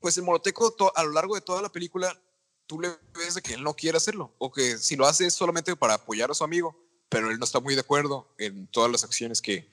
[0.00, 2.20] pues el moloteco to- a lo largo de toda la película,
[2.66, 5.34] tú le ves de que él no quiere hacerlo, o que si lo hace es
[5.34, 6.76] solamente para apoyar a su amigo,
[7.08, 9.68] pero él no está muy de acuerdo en todas las acciones que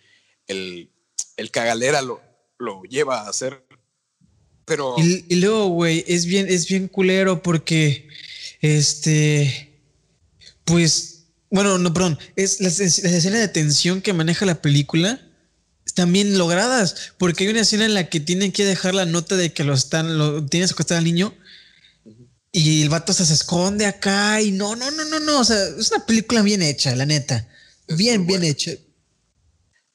[0.48, 0.92] el,
[1.38, 2.22] el cagalera lo,
[2.60, 3.66] lo lleva a hacer.
[4.66, 8.08] Pero Y, y luego, güey, es bien, es bien culero porque,
[8.62, 9.80] este,
[10.66, 15.20] pues, bueno, no, perdón, es las, es- las escenas de tensión que maneja la película
[15.86, 19.36] están bien logradas, porque hay una escena en la que tienen que dejar la nota
[19.36, 21.36] de que lo están, lo tienen secuestrado al niño
[22.54, 25.92] y el vato se, esconde acá y no, no, no, no, no, o sea, es
[25.92, 27.48] una película bien hecha, la neta,
[27.88, 28.72] Es bien, bien hecha.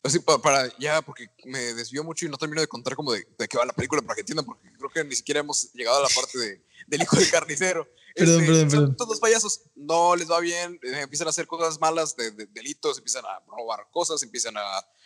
[0.03, 3.27] así pa- para, ya, porque me desvió mucho y no termino de contar como de,
[3.39, 5.99] de qué va la película para que entiendan, porque creo que ni siquiera hemos llegado
[5.99, 7.89] a la parte de, del hijo del carnicero.
[8.17, 8.97] Perdón, perdón, son perdón.
[8.97, 12.47] Todos los payasos no les va bien, eh, empiezan a hacer cosas malas de, de-
[12.47, 14.63] delitos, empiezan a robar cosas, empiezan a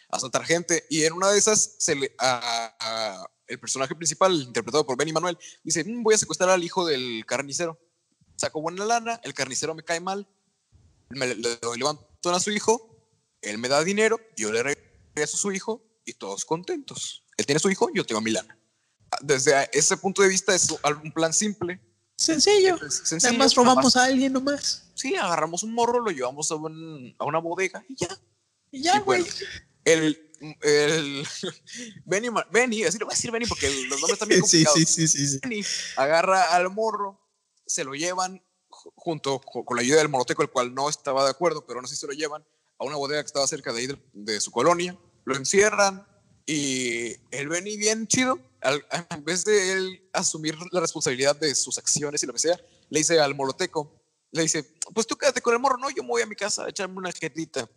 [0.09, 0.87] asaltar gente.
[0.89, 5.13] Y en una de esas, se le, a- a- el personaje principal, interpretado por Benny
[5.13, 7.79] Manuel, dice: "Mm, Voy a secuestrar al hijo del carnicero.
[8.37, 10.27] Saco buena lana, el carnicero me cae mal,
[11.11, 13.05] me le, le doy levantón a su hijo,
[13.43, 17.25] él me da dinero, yo le regreso a su hijo y todos contentos.
[17.37, 18.57] Él tiene su hijo, yo tengo mi lana.
[19.21, 20.69] Desde ese punto de vista es
[21.03, 21.81] un plan simple.
[22.21, 22.75] Sencillo.
[22.77, 24.85] es Nada sencillo, más robamos a alguien nomás.
[24.95, 28.09] Sí, agarramos un morro, lo llevamos a, un- a una bodega y ya.
[28.71, 29.35] Y ya, bueno, güey.
[29.85, 31.27] el, el
[32.05, 34.79] Benny, Benny, así le voy a decir Benny porque los nombres Sí, complicados.
[34.79, 35.39] sí, sí, sí, sí.
[35.43, 35.63] Benny
[35.97, 37.19] agarra al morro,
[37.67, 41.25] se lo llevan ju- junto co- con la ayuda del moroteco, el cual no estaba
[41.25, 42.45] de acuerdo, pero aún así se lo llevan
[42.79, 46.07] a una bodega que estaba cerca de ahí de, su colonia, lo encierran
[46.47, 51.79] y el Benny bien chido, al- en vez de él asumir la responsabilidad de sus
[51.79, 52.59] acciones y lo que sea,
[52.89, 53.93] le dice al moroteco,
[54.33, 54.63] le dice,
[54.95, 56.97] pues tú quédate con el morro, no, yo me voy a mi casa a echarme
[56.99, 57.69] una jetita.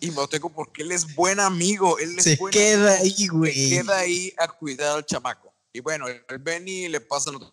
[0.00, 3.68] Y moroteco porque él es buen amigo, él es Se buen queda amigo, ahí, güey.
[3.70, 5.54] se queda ahí a cuidar al chamaco.
[5.72, 7.52] Y bueno, el Benny le pasa lo-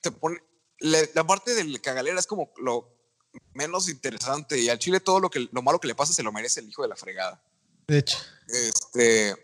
[0.00, 0.38] te pone
[0.80, 2.92] la parte del cagalera es como lo
[3.54, 6.30] menos interesante y al chile todo lo que lo malo que le pasa se lo
[6.30, 7.42] merece el hijo de la fregada.
[7.86, 8.18] De hecho.
[8.48, 9.36] Este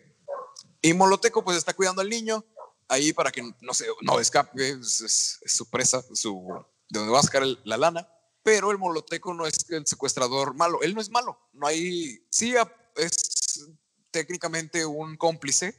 [0.82, 2.44] y Moloteco pues está cuidando al niño
[2.88, 7.12] ahí para que no se no escape, es, es- es su presa, su de donde
[7.12, 8.08] va a sacar el- la lana,
[8.42, 12.54] pero el Moloteco no es el secuestrador malo, él no es malo, no hay sí
[12.96, 13.68] es
[14.10, 15.74] técnicamente un cómplice,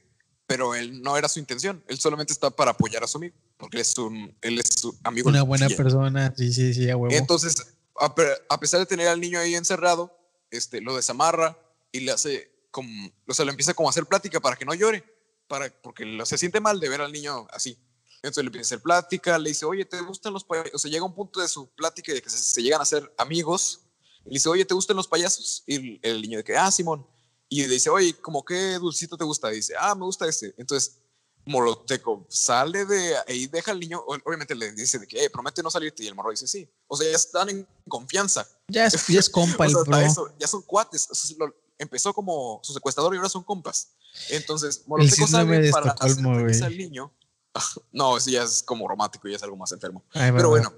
[0.48, 3.78] pero él no era su intención, él solamente está para apoyar a su amigo, porque
[3.78, 5.30] él es un él es su amigo.
[5.30, 5.78] Una buena fiel.
[5.78, 6.34] persona.
[6.38, 7.14] Sí, sí, sí, a huevo.
[7.16, 7.56] Entonces,
[8.00, 8.14] a,
[8.50, 10.18] a pesar de tener al niño ahí encerrado,
[10.50, 11.58] este, lo desamarra
[11.92, 14.74] y le hace como, o sea, le empieza como a hacer plática para que no
[14.74, 15.04] llore,
[15.48, 17.78] para, porque se siente mal de ver al niño así.
[18.24, 20.72] Entonces le empieza a hacer plática, le dice, oye, ¿te gustan los payasos?
[20.76, 23.12] O sea, llega un punto de su plática de que se, se llegan a ser
[23.18, 23.82] amigos.
[24.26, 25.64] Le dice, oye, ¿te gustan los payasos?
[25.66, 27.06] Y el, el niño de que, ah, Simón.
[27.50, 29.52] Y le dice, oye, ¿cómo qué dulcito te gusta?
[29.52, 30.54] Y dice, ah, me gusta este.
[30.58, 31.00] Entonces,
[31.46, 35.64] Moloteco sale de ahí, deja al niño, o- obviamente le dice de que, "Eh, promete
[35.64, 36.04] no salirte.
[36.04, 36.70] Y el morro dice, sí.
[36.88, 38.48] O sea, ya están en confianza.
[38.68, 40.06] Ya es, ya es compa O el sea, hasta bro.
[40.06, 41.08] eso, ya son cuates.
[41.10, 43.94] O sea, lo- empezó como su secuestrador y ahora son compas.
[44.30, 44.84] Entonces,
[45.28, 47.14] sale de para hacer feliz al niño.
[47.92, 50.06] No, eso ya es como romántico, ya es algo más enfermo.
[50.14, 50.72] Pero bueno,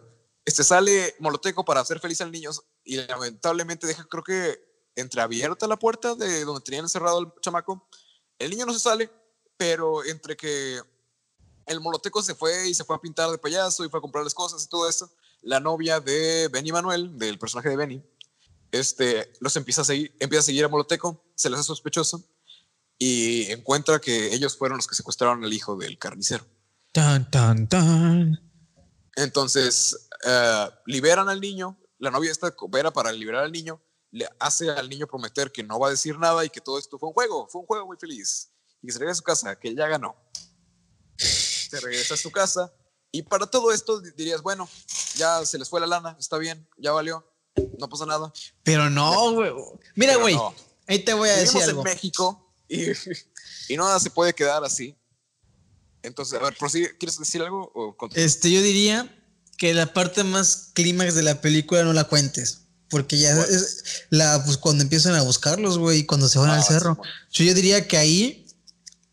[0.43, 2.49] este sale Moloteco para hacer feliz al niño
[2.84, 4.60] y lamentablemente deja, creo que
[4.95, 7.88] entreabierta la puerta de donde tenían encerrado al chamaco.
[8.39, 9.12] El niño no se sale,
[9.56, 10.82] pero entre que
[11.68, 14.34] el Moloteco se fue y se fue a pintar de payaso y fue a comprarles
[14.34, 18.04] cosas y todo eso, la novia de Benny Manuel, del personaje de Benny,
[18.74, 22.24] este, los empieza a seguir, empieza a seguir a Moloteco, se les hace sospechoso
[22.97, 26.45] y encuentra que ellos fueron los que secuestraron al hijo del carnicero.
[26.91, 28.51] Tan, tan, tan.
[29.15, 34.69] Entonces, eh, liberan al niño, la novia esta coopera para liberar al niño, le hace
[34.69, 37.13] al niño prometer que no va a decir nada y que todo esto fue un
[37.13, 38.51] juego, fue un juego muy feliz,
[38.82, 40.15] y que se regresa a su casa, que ya ganó.
[41.17, 42.74] Se regresa a su casa,
[43.11, 44.69] y para todo esto di- dirías, bueno,
[45.15, 47.28] ya se les fue la lana, está bien, ya valió,
[47.80, 48.32] no pasa nada.
[48.64, 49.51] Pero no, güey.
[49.95, 50.36] Mira, güey.
[50.36, 50.54] no.
[50.88, 51.84] Ahí te voy a decir Vivimos en algo.
[51.84, 52.86] México y,
[53.74, 54.95] y nada se puede quedar así.
[56.01, 56.97] Entonces, a ver, prosigue.
[56.97, 57.72] ¿quieres decir algo?
[57.74, 57.95] O?
[58.16, 59.10] Este, yo diría
[59.58, 62.60] que la parte más clímax de la película no la cuentes.
[62.89, 66.56] Porque ya es la, pues cuando empiezan a buscarlos, güey, y cuando se van Ah,
[66.58, 66.95] al sí, cerro.
[66.95, 67.12] bueno.
[67.32, 68.45] Yo, yo diría que ahí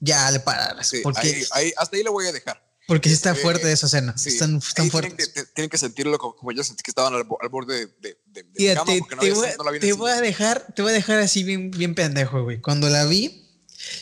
[0.01, 0.87] ya le paras.
[0.89, 2.63] Sí, porque, ahí- ahí- hasta ahí lo voy a dejar.
[2.91, 4.19] Porque sí está fuerte esa escena.
[4.19, 5.29] Sí, están están ahí tienen, fuertes.
[5.29, 7.93] que, te- tienen que sentirlo como, como yo sentí que estaban al, al borde de,
[8.01, 10.95] de, de- mi cama te, no, voy, no te voy a dejar, te voy a
[10.95, 12.61] dejar así bien, bien pendejo, güey.
[12.61, 13.49] Cuando la vi,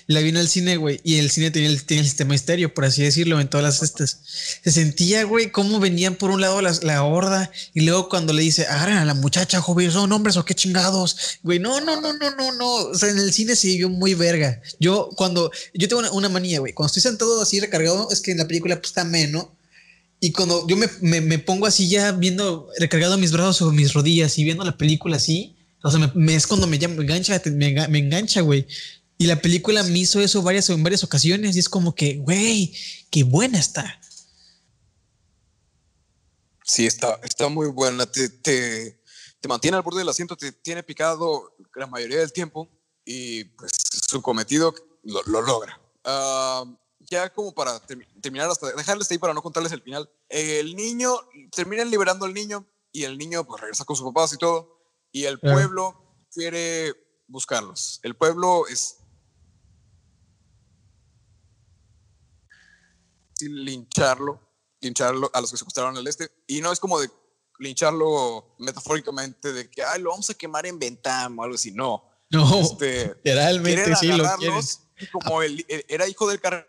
[0.06, 2.72] la vi en el cine, güey, y el cine tenía el, tenía el sistema estéreo,
[2.74, 4.18] por así decirlo, en todas las estas.
[4.64, 8.42] Se sentía, güey, cómo venían por un lado las- la horda, y luego cuando le
[8.42, 11.16] dice, agarran a la muchacha, joven, son hombres o qué chingados.
[11.42, 12.74] Güey, no, no, no, no, no, no.
[12.90, 14.60] O sea, en el cine se vio muy verga.
[14.80, 18.32] Yo, cuando, yo tengo una, una manía, güey, cuando estoy sentado así recargado, es que
[18.32, 19.46] en la película pues está menos.
[20.20, 23.92] Y cuando yo me, me, me pongo así ya viendo, recargado mis brazos sobre mis
[23.92, 27.02] rodillas y viendo la película así, o sea, me, me- es cuando me, llama- me
[27.04, 28.66] engancha, me, enga- me engancha, güey.
[29.18, 32.72] Y la película me hizo eso varias, en varias ocasiones y es como que, güey,
[33.10, 34.00] qué buena está.
[36.64, 38.06] Sí, está, está muy buena.
[38.06, 39.02] Te, te,
[39.40, 42.68] te mantiene al borde del asiento, te tiene picado la mayoría del tiempo
[43.04, 43.72] y pues
[44.08, 45.80] su cometido lo, lo logra.
[46.04, 46.64] Ah,
[47.00, 50.08] ya como para termi- terminar, hasta dejarles ahí para no contarles el final.
[50.28, 51.12] El niño,
[51.54, 54.78] terminan liberando al niño y el niño pues regresa con sus papás y todo.
[55.10, 55.56] Y el Claro.
[55.56, 56.94] pueblo quiere
[57.26, 57.98] buscarlos.
[58.02, 58.97] El pueblo es
[63.46, 64.40] lincharlo,
[64.80, 66.30] lincharlo a los que secuestraron al este.
[66.46, 67.10] Y no es como de
[67.58, 71.72] lincharlo metafóricamente de que, ay, lo vamos a quemar en Ventam o algo así.
[71.72, 72.04] No.
[72.30, 74.60] No, Este, literalmente sí lo quieren.
[75.12, 76.66] como él era hijo del carrero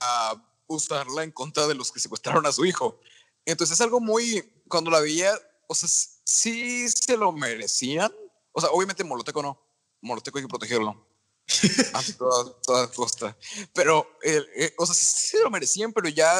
[0.00, 2.98] a usarla en contra de los que secuestraron a su hijo.
[3.44, 5.32] Entonces es algo muy, cuando la veía,
[5.66, 5.88] o sea,
[6.24, 8.12] sí se lo merecían.
[8.52, 9.60] O sea, obviamente Moloteco no.
[10.00, 11.06] Moloteco hay que protegerlo.
[11.94, 13.36] Ante toda, toda costa.
[13.74, 16.32] Pero, eh, eh, o sea, sí se lo merecían, pero ya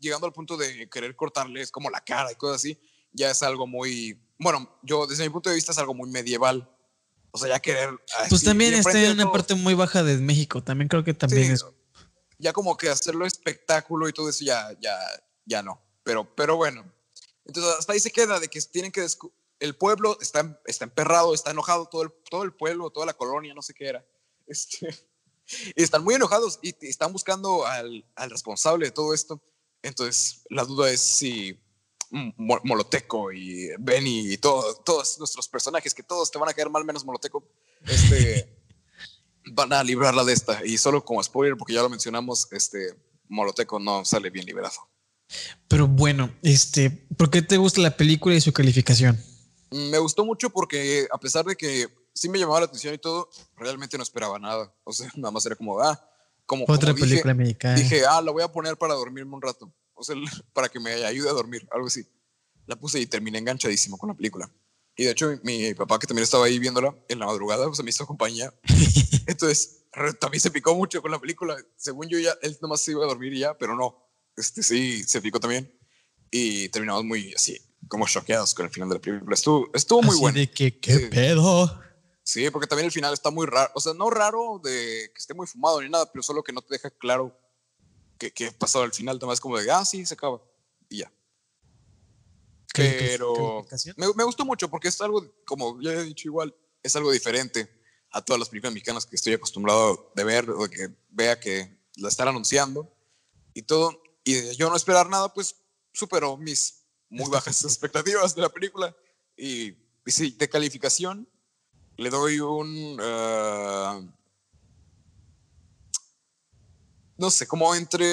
[0.00, 2.80] llegando al punto de querer cortarles como la cara y cosas así,
[3.12, 6.70] ya es algo muy, bueno, yo desde mi punto de vista es algo muy medieval.
[7.30, 7.90] O sea, ya querer...
[8.28, 10.62] Pues así, también y está en una parte muy baja de México.
[10.62, 11.66] También creo que también Sí, es.
[12.38, 14.96] Ya como que hacerlo espectáculo y todo eso ya, ya,
[15.44, 15.82] ya no.
[16.04, 16.84] Pero, pero bueno.
[17.44, 19.04] Entonces hasta ahí se queda de que tienen que
[19.60, 23.54] el pueblo está, está emperrado, está enojado todo el, todo el pueblo, toda la colonia,
[23.54, 24.04] no sé qué era.
[24.46, 24.94] Este,
[25.76, 29.40] y están muy enojados y están buscando al, al responsable de todo esto.
[29.82, 31.58] Entonces la duda es si
[32.10, 36.70] Mo- Moloteco y Benny y todo- todos nuestros personajes, que todos te van a caer
[36.70, 37.42] mal menos Moloteco,
[37.86, 38.54] este,
[39.52, 40.64] van a librarla de esta.
[40.64, 42.94] Y solo como spoiler, porque ya lo mencionamos, este
[43.28, 44.76] Moloteco no sale bien liberado.
[45.68, 49.22] Pero bueno, este, ¿por qué te gusta la película y su calificación?
[49.70, 53.28] Me gustó mucho porque a pesar de que sí me llamaba la atención y todo,
[53.56, 54.72] realmente no esperaba nada.
[54.84, 56.00] O sea, nada más era como, ah,
[56.46, 57.74] como, Otra como dije- película mexicana.
[57.74, 59.72] Dije, ah, la voy a poner para dormirme un rato.
[59.94, 60.14] O sea,
[60.52, 62.06] para que me ayude a dormir, algo así.
[62.66, 64.50] La puse y terminé enganchadísimo con la película.
[64.96, 67.82] Y de hecho, mi, mi papá, que también estaba ahí viéndola en la madrugada, pues
[67.82, 68.54] me hizo compañía.
[69.26, 69.84] Entonces,
[70.20, 71.56] también se picó mucho con la película.
[71.76, 74.08] Según yo, ya él nomás se iba a dormir y ya, pero no.
[74.36, 75.72] Este sí, se picó también.
[76.30, 77.56] Y terminamos muy así,
[77.88, 79.34] como choqueados con el final de la película.
[79.34, 80.38] Estuvo, estuvo muy Así bueno.
[80.38, 81.06] de que, ¿qué Sí.
[81.06, 81.80] pedo?
[82.22, 83.70] Sí, porque también el final está muy raro.
[83.74, 86.62] O sea, no raro de que esté muy fumado ni nada, pero solo que no
[86.62, 87.38] te deja claro
[88.18, 89.16] qué, qué pasó al final.
[89.16, 90.40] Además, como de, ah, sí, se acaba.
[90.88, 91.12] Y ya.
[92.72, 93.64] Pero
[93.96, 97.70] me, me gustó mucho porque es algo, como ya he dicho igual, es algo diferente
[98.10, 102.08] a todas las películas mexicanas que estoy acostumbrado de ver o que vea que la
[102.08, 102.92] están anunciando
[103.52, 104.02] y todo.
[104.24, 105.54] Y yo no esperar nada, pues
[105.92, 106.83] superó mis
[107.14, 108.94] muy bajas expectativas de la película.
[109.36, 109.68] Y,
[110.06, 111.28] y sí, de calificación
[111.96, 112.98] le doy un...
[113.00, 114.00] ah,
[117.16, 118.06] no sé, como entre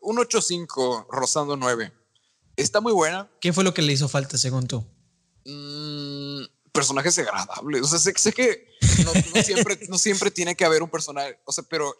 [0.00, 1.92] un 8.5 rozando 9.
[2.56, 4.84] Está muy buena, ¿Qué fue lo que le hizo falta según tú?
[5.44, 7.82] Mm, personajes agradables.
[7.82, 8.66] O sea, sé, sé que
[9.04, 11.38] no, no siempre, no siempre tiene que haber un personaje.
[11.44, 11.94] O sea, pero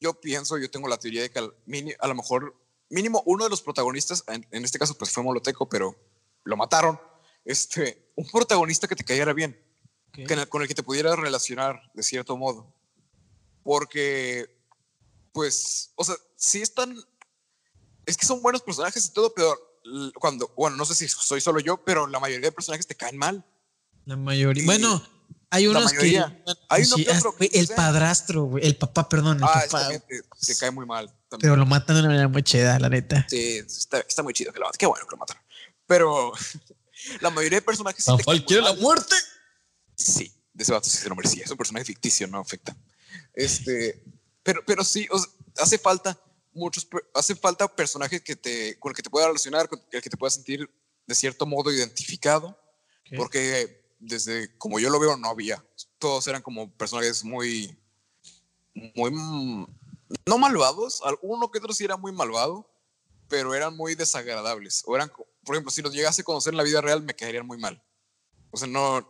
[0.00, 2.54] yo pienso, yo tengo la teoría de que a lo mejor
[2.90, 5.96] mínimo uno de los protagonistas, en, en este caso pues fue Moloteco, pero
[6.44, 7.00] lo mataron.
[7.44, 9.58] Este, un protagonista que te cayera bien,
[10.12, 12.74] que en el- con el que te pudieras relacionar de cierto modo.
[13.62, 14.46] Porque,
[15.32, 16.96] pues, o sea, sí están,
[18.06, 19.54] es que son buenos personajes y todo, pero
[20.18, 23.16] cuando, bueno, no sé si soy solo yo, pero la mayoría de personajes te caen
[23.16, 23.44] mal.
[24.06, 24.62] La mayoría.
[24.62, 25.02] Y- Bueno,
[25.50, 26.18] hay unos que.
[26.68, 27.76] Hay uno Sí, que otro ah, que el sea.
[27.76, 28.66] padrastro, güey.
[28.66, 29.88] El papá, perdón, el Ah, papá.
[30.46, 31.14] te cae muy mal.
[31.30, 31.52] También.
[31.52, 33.26] Pero lo matan de una manera muy chida, la neta.
[33.28, 34.78] Sí, está, está muy chido que lo mataron.
[34.78, 35.42] Qué bueno que lo mataron.
[35.86, 36.32] Pero
[37.20, 38.04] la mayoría de personajes.
[38.04, 38.78] sí muy mal.
[38.78, 39.16] muerte.
[39.94, 41.44] Sí, de ese vato sí se lo merecía.
[41.44, 42.76] Es un personaje ficticio, no afecta.
[43.32, 44.04] Este,
[44.42, 46.18] pero, pero sí, o sea, hace falta
[46.52, 50.10] muchos, hace falta personajes que te, con el que te puedas relacionar, con el que
[50.10, 50.68] te puedas sentir
[51.06, 52.56] de cierto modo identificado,
[53.16, 55.64] porque desde como yo lo veo no había.
[55.98, 57.76] Todos eran como personajes muy,
[58.94, 59.10] muy,
[60.26, 61.02] no malvados.
[61.22, 62.70] Uno que otro sí era muy malvado,
[63.28, 64.82] pero eran muy desagradables.
[64.86, 65.10] O eran,
[65.44, 67.82] por ejemplo, si los llegase a conocer en la vida real, me caerían muy mal.
[68.50, 69.06] O sea, no,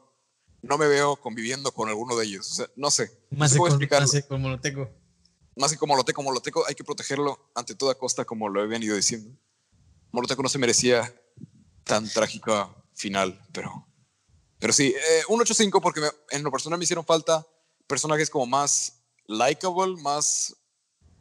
[0.63, 2.51] no me veo conviviendo con alguno de ellos.
[2.51, 3.11] O sea, no sé.
[3.31, 4.05] No Más sé de cómo con, explicarlo.
[4.07, 4.91] más de como lo tengo.
[5.57, 8.95] Más que como Moloteco, Moloteco hay que protegerlo ante toda costa, como lo he venido
[8.97, 9.37] diciendo.
[10.13, 11.13] Moloteco no se merecía
[11.85, 13.87] tan trágica final, pero,
[14.59, 17.47] pero sí, eh, un 8-5 porque me- en lo personal me hicieron falta
[17.87, 20.55] personajes como más likable, más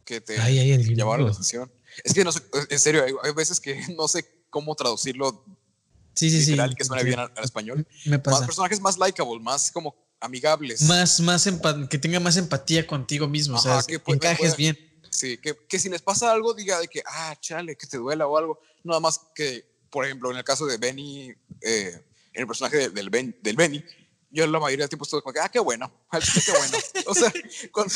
[0.09, 1.71] que te Ay, ay, llamaron la atención.
[2.03, 5.45] Es que no sé, en serio, hay, hay veces que no sé cómo traducirlo
[6.15, 6.51] Sí, sí, sí.
[6.51, 7.87] literal, que suene bien al, al español.
[8.05, 8.45] Me Más pasa.
[8.47, 10.81] personajes más likable, más como amigables.
[10.81, 11.47] Más, más
[11.89, 13.55] que tenga más empatía contigo mismo.
[13.57, 14.75] Ajá, o sea, que encajes bien.
[15.11, 18.25] Sí, que, que si les pasa algo, diga de que, ah, chale, que te duela
[18.27, 18.59] o algo.
[18.83, 21.29] Nada más que, por ejemplo, en el caso de Benny,
[21.61, 22.03] eh,
[22.33, 23.83] en el personaje de- del, ben, del Benny,
[24.31, 26.77] yo la mayoría del tiempo estoy como que, ah, qué bueno, qué bueno.
[27.07, 27.31] o sea,
[27.71, 27.93] cuando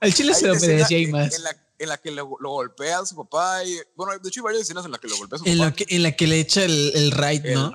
[0.00, 1.34] Al chile se lo merecía y más.
[1.34, 4.40] En la, en la que lo, lo golpea a su papá y, bueno, de hecho
[4.40, 5.70] hay varias escenas en las que lo golpea a su En papá.
[5.70, 7.72] la que, en la que le echa el, el raid, el ¿no?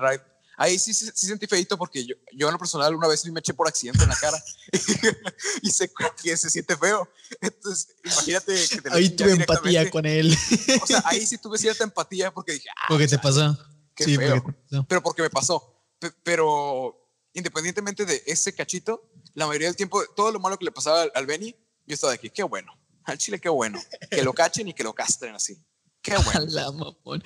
[0.58, 3.40] Ahí sí, sí, sí sentí feito porque yo, yo en lo personal una vez me
[3.40, 4.40] eché por accidente en la cara
[5.62, 5.90] y sé
[6.22, 7.08] que se siente feo.
[7.40, 10.36] Entonces, imagínate que te Ahí tuve empatía con él.
[10.82, 13.58] O sea, ahí sí tuve cierta empatía porque dije, ah, Porque te pasó.
[13.96, 14.42] qué Sí, feo.
[14.42, 14.86] porque te pasó.
[14.88, 15.84] pero porque me pasó.
[15.98, 20.70] Pe- pero independientemente de ese cachito, la mayoría del tiempo, todo lo malo que le
[20.72, 22.72] pasaba al, al Benny, yo estaba de aquí, qué bueno.
[23.04, 23.80] Al chile, qué bueno.
[24.10, 25.56] Que lo cachen y que lo castren así.
[26.00, 26.40] Qué A bueno.
[26.48, 27.22] la mamón.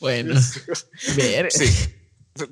[0.00, 0.40] Bueno,
[1.16, 1.52] ver.
[1.52, 1.66] Sí.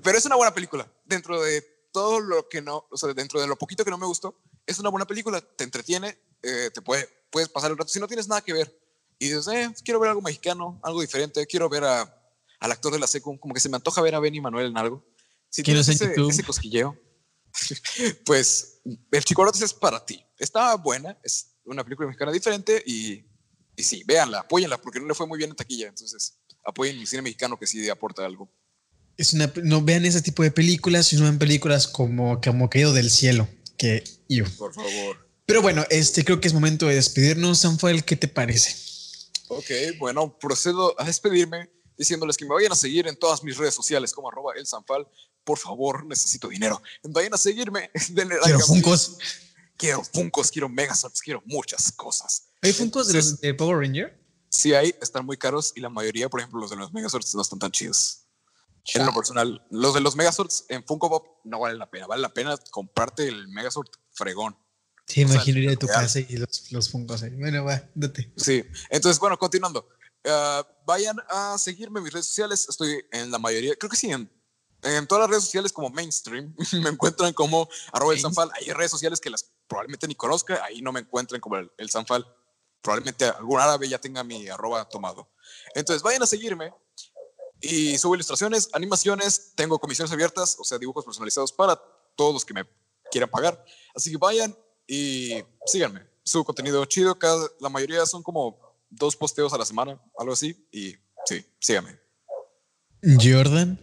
[0.02, 0.90] Pero es una buena película.
[1.04, 1.62] Dentro de
[1.92, 4.78] todo lo que no, o sea, dentro de lo poquito que no me gustó, es
[4.78, 5.40] una buena película.
[5.40, 7.90] Te entretiene, eh, te puede, puedes pasar el rato.
[7.90, 8.78] Si no tienes nada que ver
[9.18, 12.02] y dices, eh, quiero ver algo mexicano, algo diferente, quiero ver a,
[12.60, 14.78] al actor de la secu, como que se me antoja ver a Benny Manuel en
[14.78, 15.04] algo.
[15.48, 16.96] Si tienes ese, ese cosquilleo,
[18.24, 18.80] pues
[19.10, 20.24] el Chicorotes es para ti.
[20.38, 23.24] Está buena, es una película mexicana diferente y,
[23.76, 25.88] y sí, véanla, apóyenla, porque no le fue muy bien en taquilla.
[25.88, 28.50] Entonces, apoyen el cine mexicano que sí aporta algo.
[29.16, 33.10] Es una, no vean ese tipo de películas, sino vean películas como, como Caído del
[33.10, 33.48] Cielo.
[33.76, 34.44] Que yo.
[34.56, 35.28] Por favor.
[35.46, 37.58] Pero bueno, este creo que es momento de despedirnos.
[37.58, 38.76] Sanfael, ¿qué te parece?
[39.48, 43.74] Ok, bueno, procedo a despedirme diciéndoles que me vayan a seguir en todas mis redes
[43.74, 45.06] sociales como arroba el Sanfal.
[45.48, 46.82] Por favor, necesito dinero.
[47.04, 47.90] Vayan a seguirme.
[48.10, 49.16] denle like Quiero Funkos.
[49.78, 52.48] Quiero Funkos, quiero Megazords, quiero muchas cosas.
[52.60, 54.22] ¿Hay Funkos de los de Power Ranger?
[54.50, 57.40] Sí hay, están muy caros y la mayoría, por ejemplo, los de los Megazords no
[57.40, 58.26] están tan chidos.
[58.92, 62.06] En lo personal, los de los Megazords en Funko Pop no valen la pena.
[62.06, 64.54] Vale la pena comprarte el Megazord fregón.
[65.06, 67.30] Sí, O sea, imagino ir a tu casa y los, los Funkos ahí.
[67.30, 68.34] Bueno, va, date.
[68.36, 69.88] Sí, entonces, bueno, continuando.
[70.26, 72.66] Ah, vayan a seguirme en mis redes sociales.
[72.68, 74.30] Estoy en la mayoría, creo que sí, en,
[74.82, 76.54] en todas las redes sociales como mainstream.
[76.82, 78.50] me encuentran como arroba el Sanfal.
[78.54, 80.64] Hay redes sociales que las probablemente ni conozca.
[80.64, 82.26] Ahí no me encuentren como el, el Sanfal.
[82.80, 85.28] Probablemente algún árabe ya tenga mi arroba tomado.
[85.74, 86.72] Entonces, vayan a seguirme.
[87.60, 91.76] Y subo ilustraciones, animaciones, tengo comisiones abiertas, o sea, dibujos personalizados para
[92.14, 92.64] todos los que me
[93.10, 93.64] quieran pagar.
[93.96, 94.56] Así que vayan
[94.86, 96.06] y síganme.
[96.22, 98.60] Subo contenido chido, cada, la mayoría son como
[98.90, 100.68] dos posteos a la semana, algo así.
[100.70, 100.94] Y
[101.26, 101.98] sí, síganme.
[103.20, 103.78] Jordan.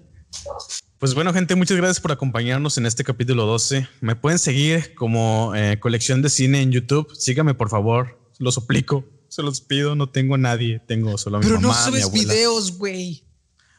[0.99, 3.87] Pues bueno, gente, muchas gracias por acompañarnos en este capítulo 12.
[4.01, 7.13] Me pueden seguir como eh, colección de cine en YouTube.
[7.13, 8.17] Síganme, por favor.
[8.39, 9.05] Lo suplico.
[9.27, 9.95] Se los pido.
[9.95, 10.79] No tengo a nadie.
[10.87, 12.33] Tengo solo a mi Pero no mamá, mi subes abuela.
[12.33, 13.23] videos, güey.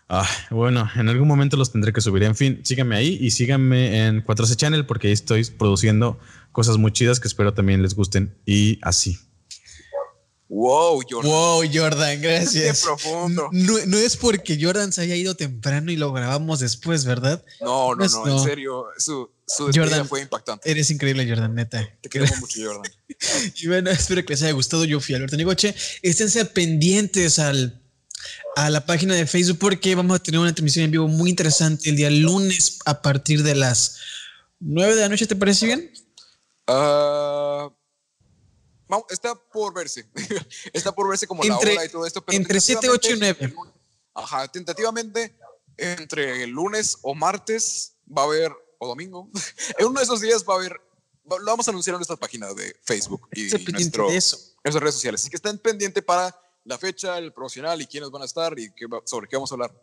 [0.08, 2.22] Ah, bueno, en algún momento los tendré que subir.
[2.22, 6.20] En fin, síganme ahí y síganme en 4C Channel porque ahí estoy produciendo
[6.52, 9.18] cosas muy chidas que espero también les gusten y así.
[10.48, 11.30] Wow, Jordan.
[11.30, 12.82] Wow, Jordan, Qué gracias.
[12.82, 13.48] profundo.
[13.52, 17.44] No, no es porque Jordan se haya ido temprano y lo grabamos después, ¿verdad?
[17.60, 18.38] No, no, no, no.
[18.38, 18.84] en serio.
[18.96, 20.06] Su, su Jordan.
[20.06, 20.70] fue impactante.
[20.70, 21.88] Eres increíble, Jordan, neta.
[22.00, 22.92] Te queremos mucho, Jordan.
[23.56, 24.84] Y bueno, espero que les haya gustado.
[24.84, 25.74] Yo fui Alberto Nigoche.
[26.02, 27.82] Esténse pendientes al,
[28.56, 31.88] a la página de Facebook porque vamos a tener una transmisión en vivo muy interesante
[31.90, 33.96] el día lunes a partir de las
[34.60, 35.26] 9 de la noche.
[35.26, 35.90] ¿Te parece bien?
[36.66, 37.70] Ah,
[38.88, 40.06] vamos, está por verse.
[40.72, 42.24] está por verse como Entre- la hora y todo esto.
[42.24, 43.52] Pero entre siete, ocho y tentativamente, nueve.
[43.52, 43.74] el lunes-
[44.14, 45.36] Ajá, tentativamente
[45.76, 49.28] entre el lunes o martes va a haber, o domingo,
[49.78, 50.80] en uno de esos días va a haber,
[51.28, 54.36] lo vamos a anunciar en nuestra página de Facebook y pendiente nuestro, de eso.
[54.64, 55.20] nuestras redes sociales.
[55.20, 56.34] Así que estén pendientes para
[56.64, 59.54] la fecha, el promocional y quiénes van a estar y qué sobre qué vamos a
[59.56, 59.82] hablar.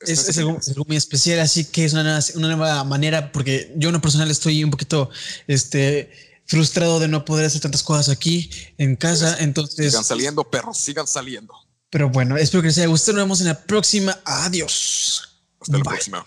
[0.00, 3.32] Es, es algo, es algo muy especial, así que es una nueva, una nueva manera,
[3.32, 5.10] porque yo en lo personal estoy un poquito
[5.48, 6.10] este,
[6.50, 9.36] frustrado de no poder hacer tantas cosas aquí en casa.
[9.38, 11.54] Entonces, Sigan saliendo, perros, sigan saliendo.
[11.90, 13.18] pero bueno, espero que les haya gustado.
[13.18, 14.18] Nos vemos en la próxima.
[14.24, 15.22] Adiós.
[15.60, 16.26] Hasta la próxima.